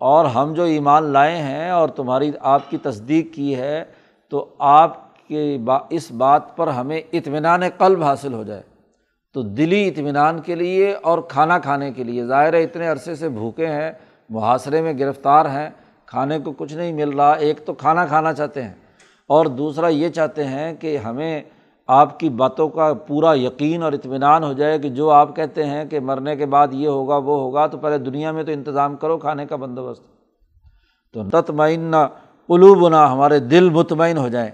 اور 0.00 0.24
ہم 0.24 0.54
جو 0.54 0.62
ایمان 0.62 1.02
لائے 1.02 1.36
ہیں 1.36 1.70
اور 1.70 1.88
تمہاری 1.88 2.30
آپ 2.40 2.70
کی 2.70 2.76
تصدیق 2.76 3.34
کی 3.34 3.56
ہے، 3.56 3.84
تو 4.28 4.46
آپ 4.58 5.18
کے 5.28 5.58
با، 5.64 5.78
اس 5.90 6.12
بات 6.12 6.56
پر 6.56 6.68
ہمیں 6.68 7.00
اطمینان 7.12 7.60
قلب 7.78 8.02
حاصل 8.02 8.32
ہو 8.32 8.42
جائے۔ 8.42 8.62
تو 9.34 9.42
دلی 9.42 9.88
اطمینان 9.88 10.40
کے 10.40 10.54
لیے 10.54 10.94
اور 11.02 11.18
کھانا 11.18 11.58
کھانے 11.58 11.92
کے 11.92 12.04
لیے۔ 12.04 12.26
ظاہر 12.26 12.54
ہے 12.54 12.62
اتنے 12.62 12.88
عرصے 12.88 13.14
سے 13.14 13.28
بھوکے 13.28 13.66
ہیں، 13.66 13.92
محاصرے 14.30 14.80
میں 14.80 14.92
گرفتار 14.98 15.46
ہیں، 15.46 15.70
کھانے 16.06 16.38
کو 16.38 16.52
کچھ 16.52 16.74
نہیں 16.74 16.92
مل 16.92 17.08
رہا، 17.08 17.32
ایک 17.32 17.66
تو 17.66 17.74
کھانا 17.74 18.06
کھانا 18.06 18.32
چاہتے 18.32 18.62
ہیں 18.62 18.74
اور 19.26 19.46
دوسرا 19.46 19.88
یہ 19.88 20.08
چاہتے 20.08 20.44
ہیں 20.44 20.74
کہ 20.74 20.98
ہمیں 20.98 21.42
آپ 21.92 22.20
کی 22.20 22.28
باتوں 22.28 22.68
کا 22.68 22.94
پورا 22.94 23.38
یقین 23.38 23.82
اور 23.82 23.92
اطمینان 23.92 24.44
ہو 24.44 24.52
جائے 24.52 24.78
کہ 24.78 24.88
جو 24.88 25.10
آپ 25.10 25.36
کہتے 25.36 25.64
ہیں 25.64 25.84
کہ 25.84 26.00
مرنے 26.00 26.36
کے 26.36 26.46
بعد 26.46 26.68
یہ 26.70 26.88
ہوگا، 26.88 27.16
وہ 27.16 27.40
ہوگا، 27.40 27.66
تو 27.66 27.78
پہلے 27.78 27.98
دنیا 27.98 28.32
میں 28.32 28.42
تو 28.42 28.52
انتظام 28.52 28.96
کرو، 28.96 29.18
کھانے 29.18 29.46
کا 29.46 29.56
بندوبست۔ 29.56 30.02
تو 31.12 31.42
تطمئن 31.42 31.94
قلوبنا، 32.46 33.12
ہمارے 33.12 33.38
دل 33.38 33.70
مطمئن 33.70 34.18
ہو 34.18 34.28
جائیں۔ 34.28 34.50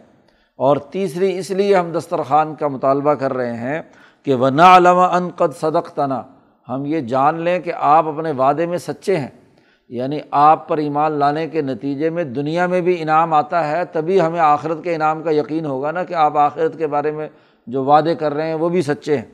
اور 0.57 0.77
تیسری، 0.77 1.39
اس 1.39 1.51
لیے 1.51 1.77
ہم 1.77 1.93
دسترخوان 1.99 2.55
کا 2.55 2.69
مطالبہ 2.69 3.15
کر 3.15 3.33
رہے 3.33 3.57
ہیں 3.57 3.83
کہ 4.23 4.35
وہ 4.35 4.47
علامہ 4.47 5.01
ان 5.01 5.29
قد 5.37 5.57
صدق 5.57 5.93
تنا 5.95 6.23
ہم 6.69 6.85
یہ 6.85 7.01
جان 7.01 7.41
لیں 7.41 7.59
کہ 7.59 7.73
آپ 7.77 8.07
اپنے 8.07 8.33
وعدے 8.33 8.67
میں 8.67 8.79
سچے 8.79 9.17
ہیں۔ 9.17 9.46
یعنی 9.89 10.19
آپ 10.31 10.69
پر 10.69 10.79
ایمان 10.79 11.13
لانے 11.13 11.49
کے 11.49 11.63
نتیجے 11.63 12.11
میں 12.11 12.25
دنیا 12.25 12.67
میں 12.67 12.81
بھی 12.81 13.03
انعام 13.03 13.33
آتا 13.33 13.69
ہے، 13.69 13.85
تبھی 13.85 14.21
ہمیں 14.21 14.41
آخرت 14.41 14.85
کے 14.85 14.95
انعام 14.95 15.23
کا 15.23 15.31
یقین 15.31 15.67
ہوگا 15.67 15.91
نا 15.91 16.05
کہ 16.05 16.15
آپ 16.15 16.37
آخرت 16.37 16.79
کے 16.79 16.87
بارے 16.87 17.11
میں 17.11 17.29
جو 17.67 17.85
وعدے 17.85 18.15
کر 18.15 18.35
رہے 18.35 18.47
ہیں 18.47 18.55
وہ 18.55 18.69
بھی 18.69 18.83
سچے 18.83 19.17
ہیں۔ 19.17 19.25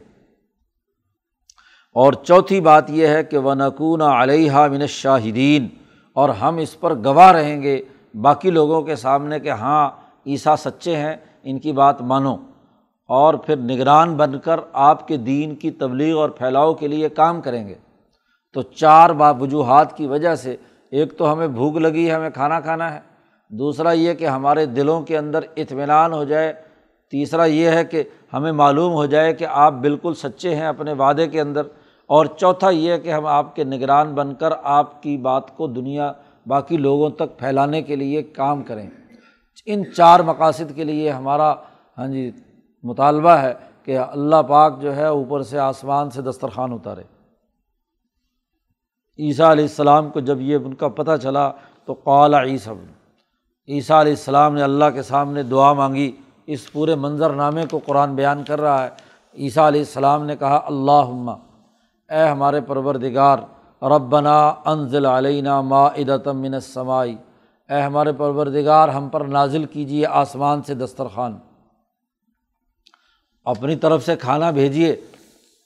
اور 1.95 2.13
چوتھی 2.13 2.61
بات 2.61 2.91
یہ 2.91 3.07
ہے 3.07 3.25
کہ 3.25 3.39
وہ 3.39 3.55
نقون 3.55 4.01
علیہ 4.01 4.53
من 4.53 4.87
شاہدین 4.87 5.69
اور 6.13 6.29
ہم 6.29 6.57
اس 6.57 6.81
پر 6.81 6.95
گواہ 6.95 7.33
رہیں 7.33 7.63
گے 7.63 7.83
باقی 8.15 8.51
لوگوں 8.51 8.83
کے 8.83 8.97
سامنے 8.97 9.41
کہ 9.41 9.51
ہاں 9.51 9.91
عیسیٰ 10.27 10.57
سچے 10.57 10.97
ہیں، 10.97 11.17
ان 11.43 11.59
کی 11.59 11.73
بات 11.73 12.03
مانو۔ 12.03 12.37
اور 13.09 13.35
پھر 13.35 13.57
نگران 13.57 14.15
بن 14.15 14.39
کر 14.39 14.61
آپ 14.73 15.09
کے 15.09 15.17
دین 15.17 15.55
کی 15.55 15.71
تبلیغ 15.71 16.17
اور 16.17 16.31
پھیلاؤ 16.31 16.75
کے 16.75 16.89
لیے 16.89 17.09
کام 17.09 17.41
کریں 17.41 17.69
گے۔ 17.69 17.75
تو 18.53 18.63
چار 18.63 19.11
با 19.11 19.31
وجوہات 19.31 19.97
کی 19.97 20.07
وجہ 20.07 20.35
سے 20.35 20.57
ایک 20.91 21.19
تو 21.19 21.33
ہمیں 21.33 21.49
بھوک 21.49 21.77
لگی 21.77 22.11
ہے، 22.11 22.15
ہمیں 22.15 22.31
کھانا 22.31 22.61
کھانا 22.61 22.95
ہے۔ 22.95 23.01
دوسرا 23.49 23.93
یہ 23.93 24.15
کہ 24.15 24.27
ہمارے 24.27 24.67
دلوں 24.67 25.03
کے 25.03 25.19
اندر 25.19 25.41
اطمینان 25.57 26.13
ہو 26.13 26.25
جائے۔ 26.25 26.53
تیسرا 27.11 27.45
یہ 27.45 27.69
ہے 27.69 27.85
کہ 27.85 28.03
ہمیں 28.33 28.53
معلوم 28.53 28.93
ہو 28.93 29.07
جائے 29.07 29.33
کہ 29.33 29.47
آپ 29.51 29.73
بالکل 29.73 30.15
سچے 30.15 30.55
ہیں 30.55 30.67
اپنے 30.67 30.93
وعدے 30.93 31.27
کے 31.27 31.41
اندر۔ 31.41 31.63
اور 32.07 32.27
چوتھا 32.27 32.71
یہ 32.71 32.97
کہ 32.97 33.13
ہم 33.13 33.27
آپ 33.27 33.57
کے 33.57 33.65
نگران 33.65 34.15
بن 34.15 34.35
کر 34.35 34.51
آپ 34.63 35.03
کی 35.03 35.17
بات 35.17 35.57
کو 35.57 35.67
دنیا، 35.67 36.13
باقی 36.47 36.77
لوگوں 36.77 37.11
تک 37.11 37.39
پھیلانے 37.39 37.83
کے 37.83 37.97
لیے 37.97 38.23
کام 38.23 38.63
کریں۔ 38.63 38.91
ان 39.67 39.83
چار 39.97 40.21
مقاصد 40.21 40.75
کے 40.75 40.85
لیے 40.85 41.11
ہمارا 41.11 41.55
ہاں 41.99 42.07
جی 42.07 42.31
مطالبہ 42.83 43.31
ہے 43.31 43.55
کہ 43.83 43.99
اللہ 43.99 44.43
پاک 44.49 44.81
جو 44.81 44.97
ہے 44.97 45.07
اوپر 45.07 45.43
سے 45.43 45.59
آسمان 45.59 46.11
سے 46.11 46.23
دسترخوان 46.23 46.73
اتارے۔ 46.73 47.03
عیسیٰ 49.19 49.51
علیہ 49.51 49.65
السلام 49.65 50.09
کو 50.11 50.21
جب 50.21 50.41
یہ 50.41 50.57
ان 50.65 50.75
کا 50.75 50.89
پتہ 50.89 51.17
چلا 51.23 51.51
تو 51.85 51.93
قالا 52.05 52.43
عیسیٰ 52.43 52.75
عیسیٰ 53.69 53.99
علیہ 54.01 54.13
السلام 54.13 54.55
نے 54.55 54.63
اللہ 54.63 54.85
کے 54.95 55.03
سامنے 55.03 55.43
دعا 55.43 55.73
مانگی، 55.73 56.11
اس 56.47 56.73
پورے 56.73 56.95
منظر 56.95 57.33
نامے 57.33 57.65
کو 57.71 57.81
قرآن 57.87 58.15
بیان 58.15 58.43
کر 58.45 58.61
رہا 58.61 58.83
ہے۔ 58.85 58.89
عیسیٰ 59.37 59.67
علیہ 59.67 59.81
السلام 59.81 60.25
نے 60.27 60.37
کہا 60.37 60.61
اللہ 60.67 61.11
اے 62.11 62.23
ہمارے 62.29 62.61
پروردگار، 62.61 63.39
ربنا 63.83 64.37
انزل 64.65 65.07
علینہ 65.07 65.61
ما 65.61 65.87
من 66.35 66.55
السمائی 66.55 67.17
اے 67.69 67.81
ہمارے 67.83 68.13
پروردگار، 68.13 68.89
ہم 68.89 69.09
پر 69.09 69.25
نازل 69.37 69.65
کیجیے 69.65 70.07
آسمان 70.23 70.63
سے 70.63 70.75
دسترخوان۔ 70.75 71.39
اپنی 73.47 73.77
طرف 73.77 74.05
سے 74.07 74.17
کھانا 74.17 74.51
بھیجیے 74.51 74.95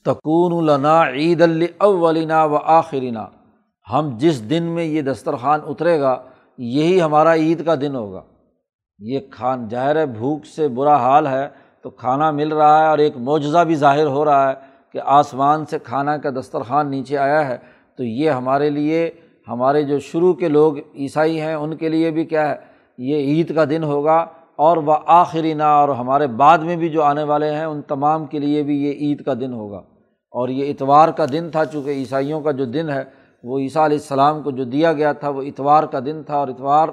تکون 0.07 0.53
النا 0.59 1.03
عید 1.09 1.43
الاولنا 1.43 2.45
و 2.45 2.57
آخرینہ 2.57 3.25
ہم 3.93 4.11
جس 4.19 4.51
دن 4.51 4.63
میں 4.63 4.85
یہ 4.85 5.03
دسترخوان 5.03 5.61
اترے 5.67 6.01
گا، 6.01 6.23
یہی 6.59 7.03
ہمارا 7.03 7.35
عید 7.35 7.65
کا 7.65 7.75
دن 7.75 7.97
ہوگا۔ 7.97 8.23
یہ 8.99 9.19
کھان، 9.31 9.69
ظاہر 9.71 10.07
بھوک 10.07 10.47
سے 10.47 10.69
برا 10.69 10.97
حال 10.97 11.27
ہے، 11.27 11.49
تو 11.83 11.91
کھانا 11.91 12.31
مل 12.31 12.53
رہا 12.53 12.83
ہے 12.83 12.87
اور 12.87 12.99
ایک 12.99 13.17
معجزہ 13.17 13.59
بھی 13.59 13.75
ظاہر 13.75 14.07
ہو 14.07 14.25
رہا 14.25 14.49
ہے 14.49 14.55
کہ 14.93 15.01
آسمان 15.05 15.67
سے 15.67 15.79
کھانا 15.79 16.17
کا 16.17 16.31
دسترخوان 16.31 16.91
نیچے 16.91 17.19
آیا 17.19 17.49
ہے۔ 17.49 17.57
تو 17.97 18.05
یہ 18.05 18.31
ہمارے 18.31 18.71
لیے، 18.71 19.11
ہمارے 19.49 19.83
جو 19.83 19.99
شروع 19.99 20.35
کے 20.35 20.49
لوگ 20.49 20.79
عیسائی 20.79 21.41
ہیں، 21.41 21.55
ان 21.55 21.77
کے 21.77 21.89
لیے 21.89 22.11
بھی 22.11 22.25
کیا 22.25 22.51
ہے، 22.51 22.57
یہ 22.99 23.17
عید 23.17 23.55
کا 23.55 23.65
دن 23.65 23.85
ہوگا۔ 23.85 24.27
اور 24.57 24.77
وہ 24.77 24.95
آخری 25.07 25.55
نا 25.55 25.77
اور 25.77 25.89
ہمارے 25.89 26.27
بعد 26.27 26.59
میں 26.59 26.77
بھی 26.77 26.89
جو 26.89 27.03
آنے 27.03 27.23
والے 27.23 27.51
ہیں، 27.51 27.65
ان 27.65 27.83
تمام 27.83 28.27
کے 28.27 28.39
لیے 28.39 28.63
بھی 28.63 28.85
یہ 28.85 28.93
عید 28.93 29.25
کا 29.25 29.35
دن 29.35 29.53
ہوگا۔ 29.53 29.79
اور 30.31 30.49
یہ 30.49 30.71
اتوار 30.71 31.09
کا 31.09 31.25
دن 31.33 31.49
تھا، 31.51 31.65
چونکہ 31.65 31.91
عیسائیوں 31.91 32.41
کا 32.41 32.51
جو 32.51 32.65
دن 32.65 32.91
ہے 32.91 33.26
وہ 33.47 33.59
عیسیٰ 33.59 33.85
علیہ 33.85 33.97
السلام 33.97 34.43
کو 34.43 34.51
جو 34.51 34.65
دیا 34.65 34.93
گیا 34.93 35.13
تھا، 35.13 35.29
وہ 35.29 35.43
اتوار 35.43 35.85
کا 35.85 35.99
دن 36.07 36.23
تھا 36.23 36.37
اور 36.37 36.49
اتوار 36.49 36.89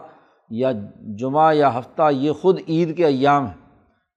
یا 0.50 0.72
جمعہ 1.20 1.54
یا 1.54 1.80
ہفتہ، 1.80 2.10
یہ 2.12 2.32
خود 2.32 2.60
عید 2.70 2.98
کے 2.98 3.06
ایام 3.06 3.46
ہیں 3.46 3.64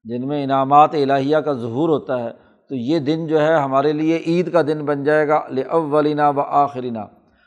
جن 0.05 0.29
میں 0.29 0.45
انعامات 0.45 0.95
الہیہ 0.95 1.37
کا 1.37 1.53
ظہور 1.53 1.89
ہوتا 1.89 2.25
ہے۔ 2.25 2.29
تو 2.69 2.75
یہ 2.75 2.99
دن 2.99 3.27
جو 3.27 3.41
ہے 3.41 3.55
ہمارے 3.55 3.93
لیے 3.93 4.19
عید 4.27 4.53
کا 4.53 4.63
دن 4.63 4.85
بن 4.85 5.05
جائے 5.05 5.29
گا 5.29 5.41
اولینہ 5.69 6.23
و 6.37 6.41
آخرینہ 6.41 6.99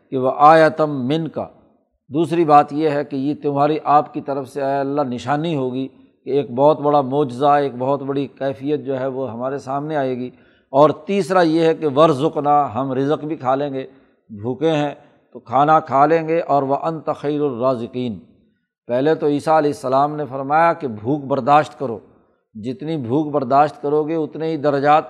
کہ 0.10 0.18
وہ 0.18 0.32
آیتم 0.38 1.08
من 1.08 1.28
کا۔ 1.28 1.48
دوسری 2.10 2.46
بات 2.46 2.74
یہ 2.74 2.90
ہے 2.90 3.06
کہ 3.06 3.16
یہ 3.16 3.34
تمہاری 3.44 3.78
آپ 3.84 4.14
کی 4.14 4.22
طرف 4.22 4.50
سے 4.50 4.62
آیا، 4.62 4.80
اللہ 4.80 5.02
نشانی 5.02 5.56
ہوگی 5.56 5.88
کہ 6.26 6.30
ایک 6.30 6.52
بہت 6.52 6.80
بڑا 6.80 7.02
معجزہ، 7.02 7.46
ایک 7.46 7.72
بہت 7.78 8.02
بڑی 8.02 8.28
کیفیت 8.28 8.86
جو 8.86 9.00
ہے 9.00 9.08
وہ 9.08 9.32
ہمارے 9.32 9.58
سامنے 9.58 9.96
آئے 9.96 10.18
گی۔ 10.18 10.28
اور 10.70 10.90
تیسرا 10.90 11.42
یہ 11.42 11.62
ہے 11.62 11.76
کہ 11.76 11.88
ورژنا 11.96 12.74
ہم 12.76 12.94
رزق 12.94 13.26
بھی 13.26 13.36
کھا 13.36 13.56
لیں 13.56 13.74
گے۔ 13.74 13.88
بھوکے 14.30 14.72
ہیں 14.72 14.94
تو 15.34 15.40
کھانا 15.40 15.80
کھا 15.80 16.06
لیں 16.06 16.28
گے 16.28 16.42
اور 16.42 16.64
وہ 16.64 16.76
ان 16.76 17.00
تخیر 17.02 17.42
الرازقین 17.42 18.20
پہلے 18.88 19.16
تو 19.16 19.28
عیسیٰ 19.28 19.58
علیہ 19.58 19.70
السلام 19.70 20.16
نے 20.16 20.26
فرمایا 20.26 20.74
کہ 20.74 20.88
بھوک 20.88 21.24
برداشت 21.24 21.80
کرو۔ 21.80 22.00
جتنی 22.54 22.98
بھوک 22.98 23.32
برداشت 23.34 23.82
کرو 23.82 24.04
گے، 24.04 24.16
اتنے 24.16 24.52
ہی 24.52 24.58
درجات 24.58 25.04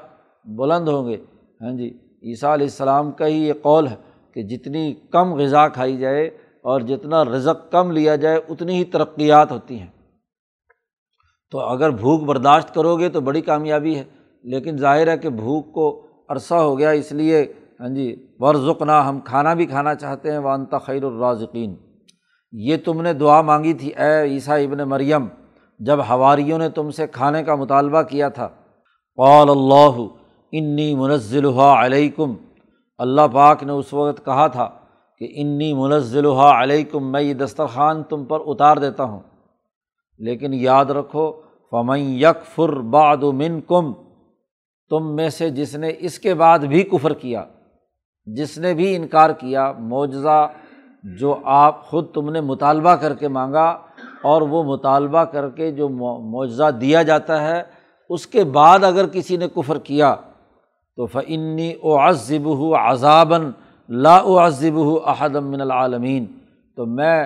بلند 0.46 0.88
ہوں 0.88 1.08
گے۔ 1.08 1.18
ہاں 1.62 1.72
جی 1.72 1.90
عیسیٰ 2.24 2.54
علیہ 2.54 2.66
السلام 2.66 3.12
کا 3.12 3.28
ہی 3.28 3.48
یہ 3.48 3.54
قول 3.62 3.88
ہے 3.88 3.96
کہ 4.34 4.44
جتنی 4.44 4.94
کم 4.94 5.34
غذا 5.34 5.68
کھائی 5.68 5.98
جائے 5.98 6.26
اور 6.62 6.82
جتنا 6.82 7.26
رزق 7.26 7.72
کم 7.72 7.92
لیا 7.92 8.16
جائے، 8.16 8.40
اتنی 8.50 8.76
ہی 8.76 8.84
ترقیات 8.84 9.52
ہوتی 9.52 9.80
ہیں۔ 9.80 9.88
تو 11.52 11.60
اگر 11.60 11.90
بھوک 11.90 12.24
برداشت 12.24 12.74
کرو 12.74 12.96
گے 12.96 13.10
تو 13.10 13.22
بڑی 13.22 13.42
کامیابی 13.42 13.96
ہے، 13.96 14.04
لیکن 14.44 14.78
ظاہر 14.78 15.08
ہے 15.08 15.18
کہ 15.18 15.30
بھوک 15.30 15.74
کو 15.74 16.08
عرصہ 16.30 16.56
ہو 16.56 16.78
گیا، 16.80 16.90
اس 16.90 17.12
لیے 17.12 17.54
ہاں 17.80 17.90
جی 17.90 18.28
ورژنا 18.40 19.10
ہم 19.10 19.20
کھانا 19.20 19.54
بھی 19.54 19.66
کھانا 19.66 19.96
چاہتے 19.96 20.32
ہیں 20.32 20.38
وانتا 20.38 20.78
خیر 20.78 21.04
الرازقین 21.04 21.76
یہ 22.52 22.78
تم 22.86 23.02
نے 23.02 23.14
دعا 23.14 23.42
مانگی 23.42 23.74
تھی، 23.74 23.90
اے 23.90 24.22
عیسیٰ 24.22 24.64
ابن 24.64 24.78
مریم، 24.78 25.28
جب 25.80 26.00
ہواریوں 26.10 26.58
نے 26.60 26.70
تم 26.70 26.92
سے 26.92 27.08
کھانے 27.08 27.44
کا 27.44 27.56
مطالبہ 27.56 28.02
کیا 28.02 28.30
تھا۔ 28.30 28.48
قال 29.16 29.50
اللہ 29.50 30.02
انی 30.52 30.96
منزل 30.96 31.46
علیکم 31.60 32.36
اللہ 32.98 33.22
پاک 33.34 33.64
نے 33.64 33.72
اس 33.72 33.94
وقت 33.94 34.26
کہا 34.26 34.48
تھا 34.48 34.70
کہ 35.18 35.28
انی 35.36 35.74
منزل 35.74 36.26
علیکم 36.26 37.12
میں 37.12 37.22
یہ 37.22 37.34
دسترخوان 37.34 38.04
تم 38.04 38.26
پر 38.26 38.40
اتار 38.46 38.78
دیتا 38.78 39.04
ہوں۔ 39.04 39.20
لیکن 40.18 40.54
یاد 40.54 40.86
رکھو، 40.86 41.32
فمن 41.72 42.00
یک 42.00 42.46
فر 42.56 42.74
باد 42.74 43.18
من 43.18 43.62
کم 43.62 43.94
تم 44.90 45.16
میں 45.16 45.30
سے 45.30 45.50
جس 45.50 45.76
نے 45.76 45.92
اس 46.00 46.20
کے 46.20 46.34
بعد 46.34 46.60
بھی 46.60 46.84
کفر 46.84 47.14
کیا۔ 47.14 47.46
جس 48.36 48.58
نے 48.58 48.74
بھی 48.74 48.96
انکار 48.96 49.30
کیا، 49.40 49.72
معجزہ 49.72 50.48
جو 51.04 51.36
آپ 51.46 51.84
خود 51.86 52.12
تم 52.14 52.30
نے 52.30 52.42
مطالبہ 52.42 52.96
کر 52.96 53.14
کے 53.16 53.28
مانگا 53.28 53.68
اور 54.24 54.42
وہ 54.42 54.64
مطالبہ 54.64 55.24
کر 55.26 55.50
کے 55.50 55.72
جو 55.72 55.90
معجزہ 55.90 56.70
دیا 56.82 57.04
جاتا 57.04 57.42
ہے، 57.42 57.62
اس 58.10 58.26
کے 58.28 58.44
بعد 58.44 58.84
اگر 58.84 59.08
کسی 59.08 59.38
نے 59.38 59.48
کفر 59.56 59.78
کیا 59.80 60.16
تو 60.98 61.06
فنی 61.06 61.72
او 61.74 61.98
عذب 62.00 62.46
ہو 62.58 62.74
عذابً 62.76 63.50
لا 63.90 64.16
او 64.18 64.38
عذب 64.40 64.76
ہو 64.76 64.98
احدم 65.06 65.50
من 65.52 65.62
العالمین 65.62 66.26
تو 66.78 66.86
میں 66.86 67.26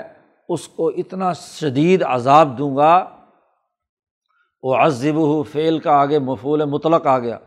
اس 0.49 0.67
کو 0.67 0.87
اتنا 0.97 1.31
شدید 1.33 2.03
عذاب 2.07 2.57
دوں 2.57 2.75
گا 2.75 2.93
وہ 4.63 4.75
عذب 4.75 5.15
ہو 5.17 5.41
فعل 5.43 5.79
کا 5.79 5.91
آگے 5.91 6.19
مفول 6.19 6.65
مطلق 6.65 7.07
آ 7.07 7.17
گیا 7.19 7.37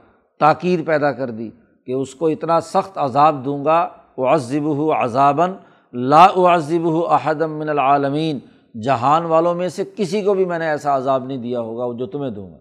تاکیر 0.40 0.81
پیدا 0.87 1.12
کر 1.12 1.31
دی۔ 1.31 1.51
کہ 1.87 1.92
اس 1.92 2.14
کو 2.14 2.27
اتنا 2.27 2.61
سخت 2.61 2.99
عذاب 2.99 3.44
دوں 3.44 3.64
گا 3.64 3.88
وہ 4.16 4.29
عذب 4.29 4.64
ہو 4.64 4.92
عذابً 4.92 5.53
لا 5.92 6.27
عذب 6.37 6.85
ہو 6.85 7.07
احدم 7.07 7.53
من 7.53 7.68
العالمین۔ 7.68 8.38
جہان 8.83 9.25
والوں 9.25 9.55
میں 9.55 9.68
سے 9.68 9.85
کسی 9.96 10.22
کو 10.22 10.35
بھی 10.35 10.44
میں 10.44 10.59
نے 10.59 10.66
ایسا 10.66 10.96
عذاب 10.96 11.25
نہیں 11.25 11.38
دیا 11.38 11.61
ہوگا 11.61 11.99
جو 11.99 12.07
تمہیں 12.07 12.31
دوں 12.31 12.51
گا۔ 12.51 12.57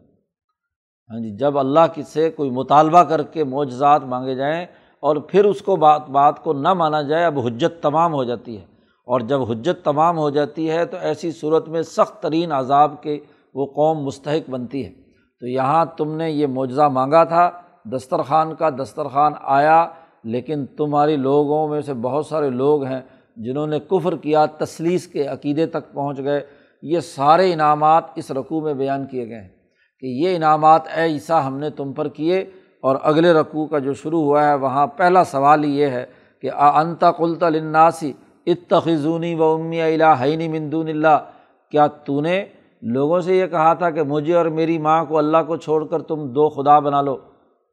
ہاں 1.12 1.20
جی 1.20 1.38
جب 1.38 1.58
اللہ 1.58 1.80
کی 1.94 2.04
سے 2.04 2.30
کوئی 2.30 2.50
مطالبہ 2.50 3.04
کر 3.04 3.24
کے 3.24 3.44
معجزات 3.44 4.04
مانگے 4.04 4.36
جائیں 4.36 4.66
اور 5.00 5.16
پھر 5.16 5.46
اس 5.46 5.62
کو 5.62 5.76
بات 5.76 6.10
بات 6.10 6.44
کو 6.44 6.54
نہ 6.54 6.74
مانا 6.74 7.02
جائے، 7.02 7.26
اب 7.26 7.40
حجت 7.40 7.84
تمام 7.84 8.14
ہو 8.14 8.24
جاتی 8.24 8.58
ہے۔ 8.58 8.66
اور 9.06 9.20
جب 9.20 9.52
حجت 9.52 9.86
تمام 9.86 10.18
ہو 10.18 10.30
جاتی 10.30 10.70
ہے 10.70 10.86
تو 10.86 10.98
ایسی 11.02 11.32
صورت 11.32 11.68
میں 11.68 11.82
سخت 11.82 12.22
ترین 12.22 12.52
عذاب 12.52 13.04
کے 13.04 13.20
وہ 13.54 13.66
قوم 13.66 14.06
مستحق 14.06 14.50
بنتی 14.50 14.86
ہے۔ 14.86 14.92
تو 15.40 15.48
یہاں 15.48 15.86
تم 15.98 16.16
نے 16.16 16.32
یہ 16.32 16.48
معجزہ 16.48 16.82
مانگا 16.82 17.24
تھا۔ 17.24 17.52
دسترخوان 17.92 18.56
کا 18.56 18.70
دسترخوان 18.70 19.34
آیا، 19.42 19.86
لیکن 20.24 20.66
تمہاری 20.66 21.16
لوگوں 21.16 21.68
میں 21.68 21.82
سے 21.82 21.94
بہت 21.94 22.26
سارے 22.26 22.50
لوگ 22.50 22.84
ہیں 22.84 23.02
جنہوں 23.38 23.68
نے 23.68 23.80
کفر 23.80 24.16
کیا 24.16 24.46
تصلیس 24.46 25.08
کے 25.08 25.28
عقیدے 25.28 25.66
تک 25.66 25.94
پہنچ 25.94 26.20
گئے۔ 26.24 26.42
یہ 26.82 27.00
سارے 27.00 27.54
انعامات 27.54 28.04
اس 28.16 28.32
رقوع 28.32 28.62
میں 28.62 28.74
بیان 28.74 29.06
کیے 29.06 29.28
گئے 29.30 29.42
ہیں 29.42 29.50
کہ 30.00 30.06
یہ 30.06 30.36
انعامات 30.36 30.88
اے 30.96 31.04
عیسیٰ 31.04 31.42
ہم 31.46 31.58
نے 31.58 31.70
تم 31.70 31.94
پر 31.94 32.08
کیے 32.08 32.40
اور 32.82 32.96
اگلے 33.04 33.34
رقوع 33.34 33.68
کا 33.68 33.80
جو 33.80 33.94
شروع 33.94 34.22
ہوا 34.24 34.48
ہے، 34.48 34.56
وہاں 34.56 34.88
پہلا 34.88 35.24
سوال 35.24 35.66
یہ 35.66 35.86
ہے 35.86 36.06
کہ 36.42 36.52
انتا 36.52 37.12
قلت 37.12 37.44
الناسی 37.44 38.14
اتخذونی 38.46 39.36
و 39.36 39.44
امی 39.44 39.82
الٰنی 39.82 40.48
مندون 40.48 40.88
اللہ؟ 40.88 41.18
کیا 41.72 41.88
تو 41.88 42.22
نے 42.22 42.46
لوگوں 42.82 43.20
سے 43.20 43.38
یہ 43.38 43.48
کہا 43.48 43.74
تھا 43.74 43.90
کہ 43.90 44.04
مجھے 44.04 44.34
اور 44.34 44.46
میری 44.46 44.78
ماں 44.78 45.06
کو 45.06 45.18
اللہ 45.18 45.38
کو 45.48 45.58
چھوڑ 45.58 45.86
کر 45.88 46.02
تم 46.02 46.28
دو 46.28 46.50
خدا 46.50 46.80
بنا 46.80 47.02
لو؟ 47.02 47.18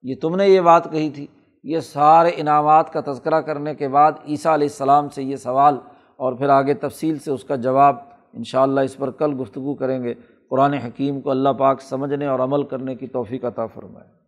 یہ 0.02 0.14
تم 0.22 0.36
نے 0.36 0.48
یہ 0.48 0.60
بات 0.60 0.90
کہی 0.90 1.10
تھی۔ 1.10 1.26
یہ 1.62 1.80
سارے 1.80 2.30
انعامات 2.34 2.92
کا 2.92 3.00
تذکرہ 3.12 3.40
کرنے 3.40 3.74
کے 3.74 3.88
بعد 3.88 4.12
عیسیٰ 4.28 4.52
علیہ 4.52 4.68
السلام 4.68 5.08
سے 5.08 5.22
یہ 5.22 5.36
سوال 5.36 5.74
اور 6.16 6.32
پھر 6.32 6.48
آگے 6.48 6.74
تفصیل 6.74 7.18
سے 7.18 7.30
اس 7.30 7.44
کا 7.44 7.56
جواب 7.56 7.96
ان 8.32 8.44
شاء 8.44 8.62
اللہ 8.62 8.80
اس 8.80 8.96
پر 8.96 9.10
کل 9.10 9.40
گفتگو 9.40 9.74
کریں 9.74 10.04
گے۔ 10.04 10.14
قرآن 10.50 10.74
حکیم 10.74 11.20
کو 11.20 11.30
اللہ 11.30 11.48
پاک 11.48 11.82
سمجھنے 11.82 12.26
اور 12.26 12.38
عمل 12.38 12.62
کرنے 12.62 12.94
کی 12.94 13.06
توفیق 13.06 13.44
عطا 13.44 13.66
فرمائے۔ 13.66 14.22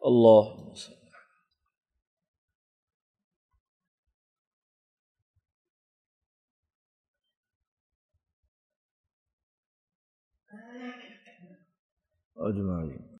اللہ 0.00 0.70
اجمعین۔ 12.36 13.06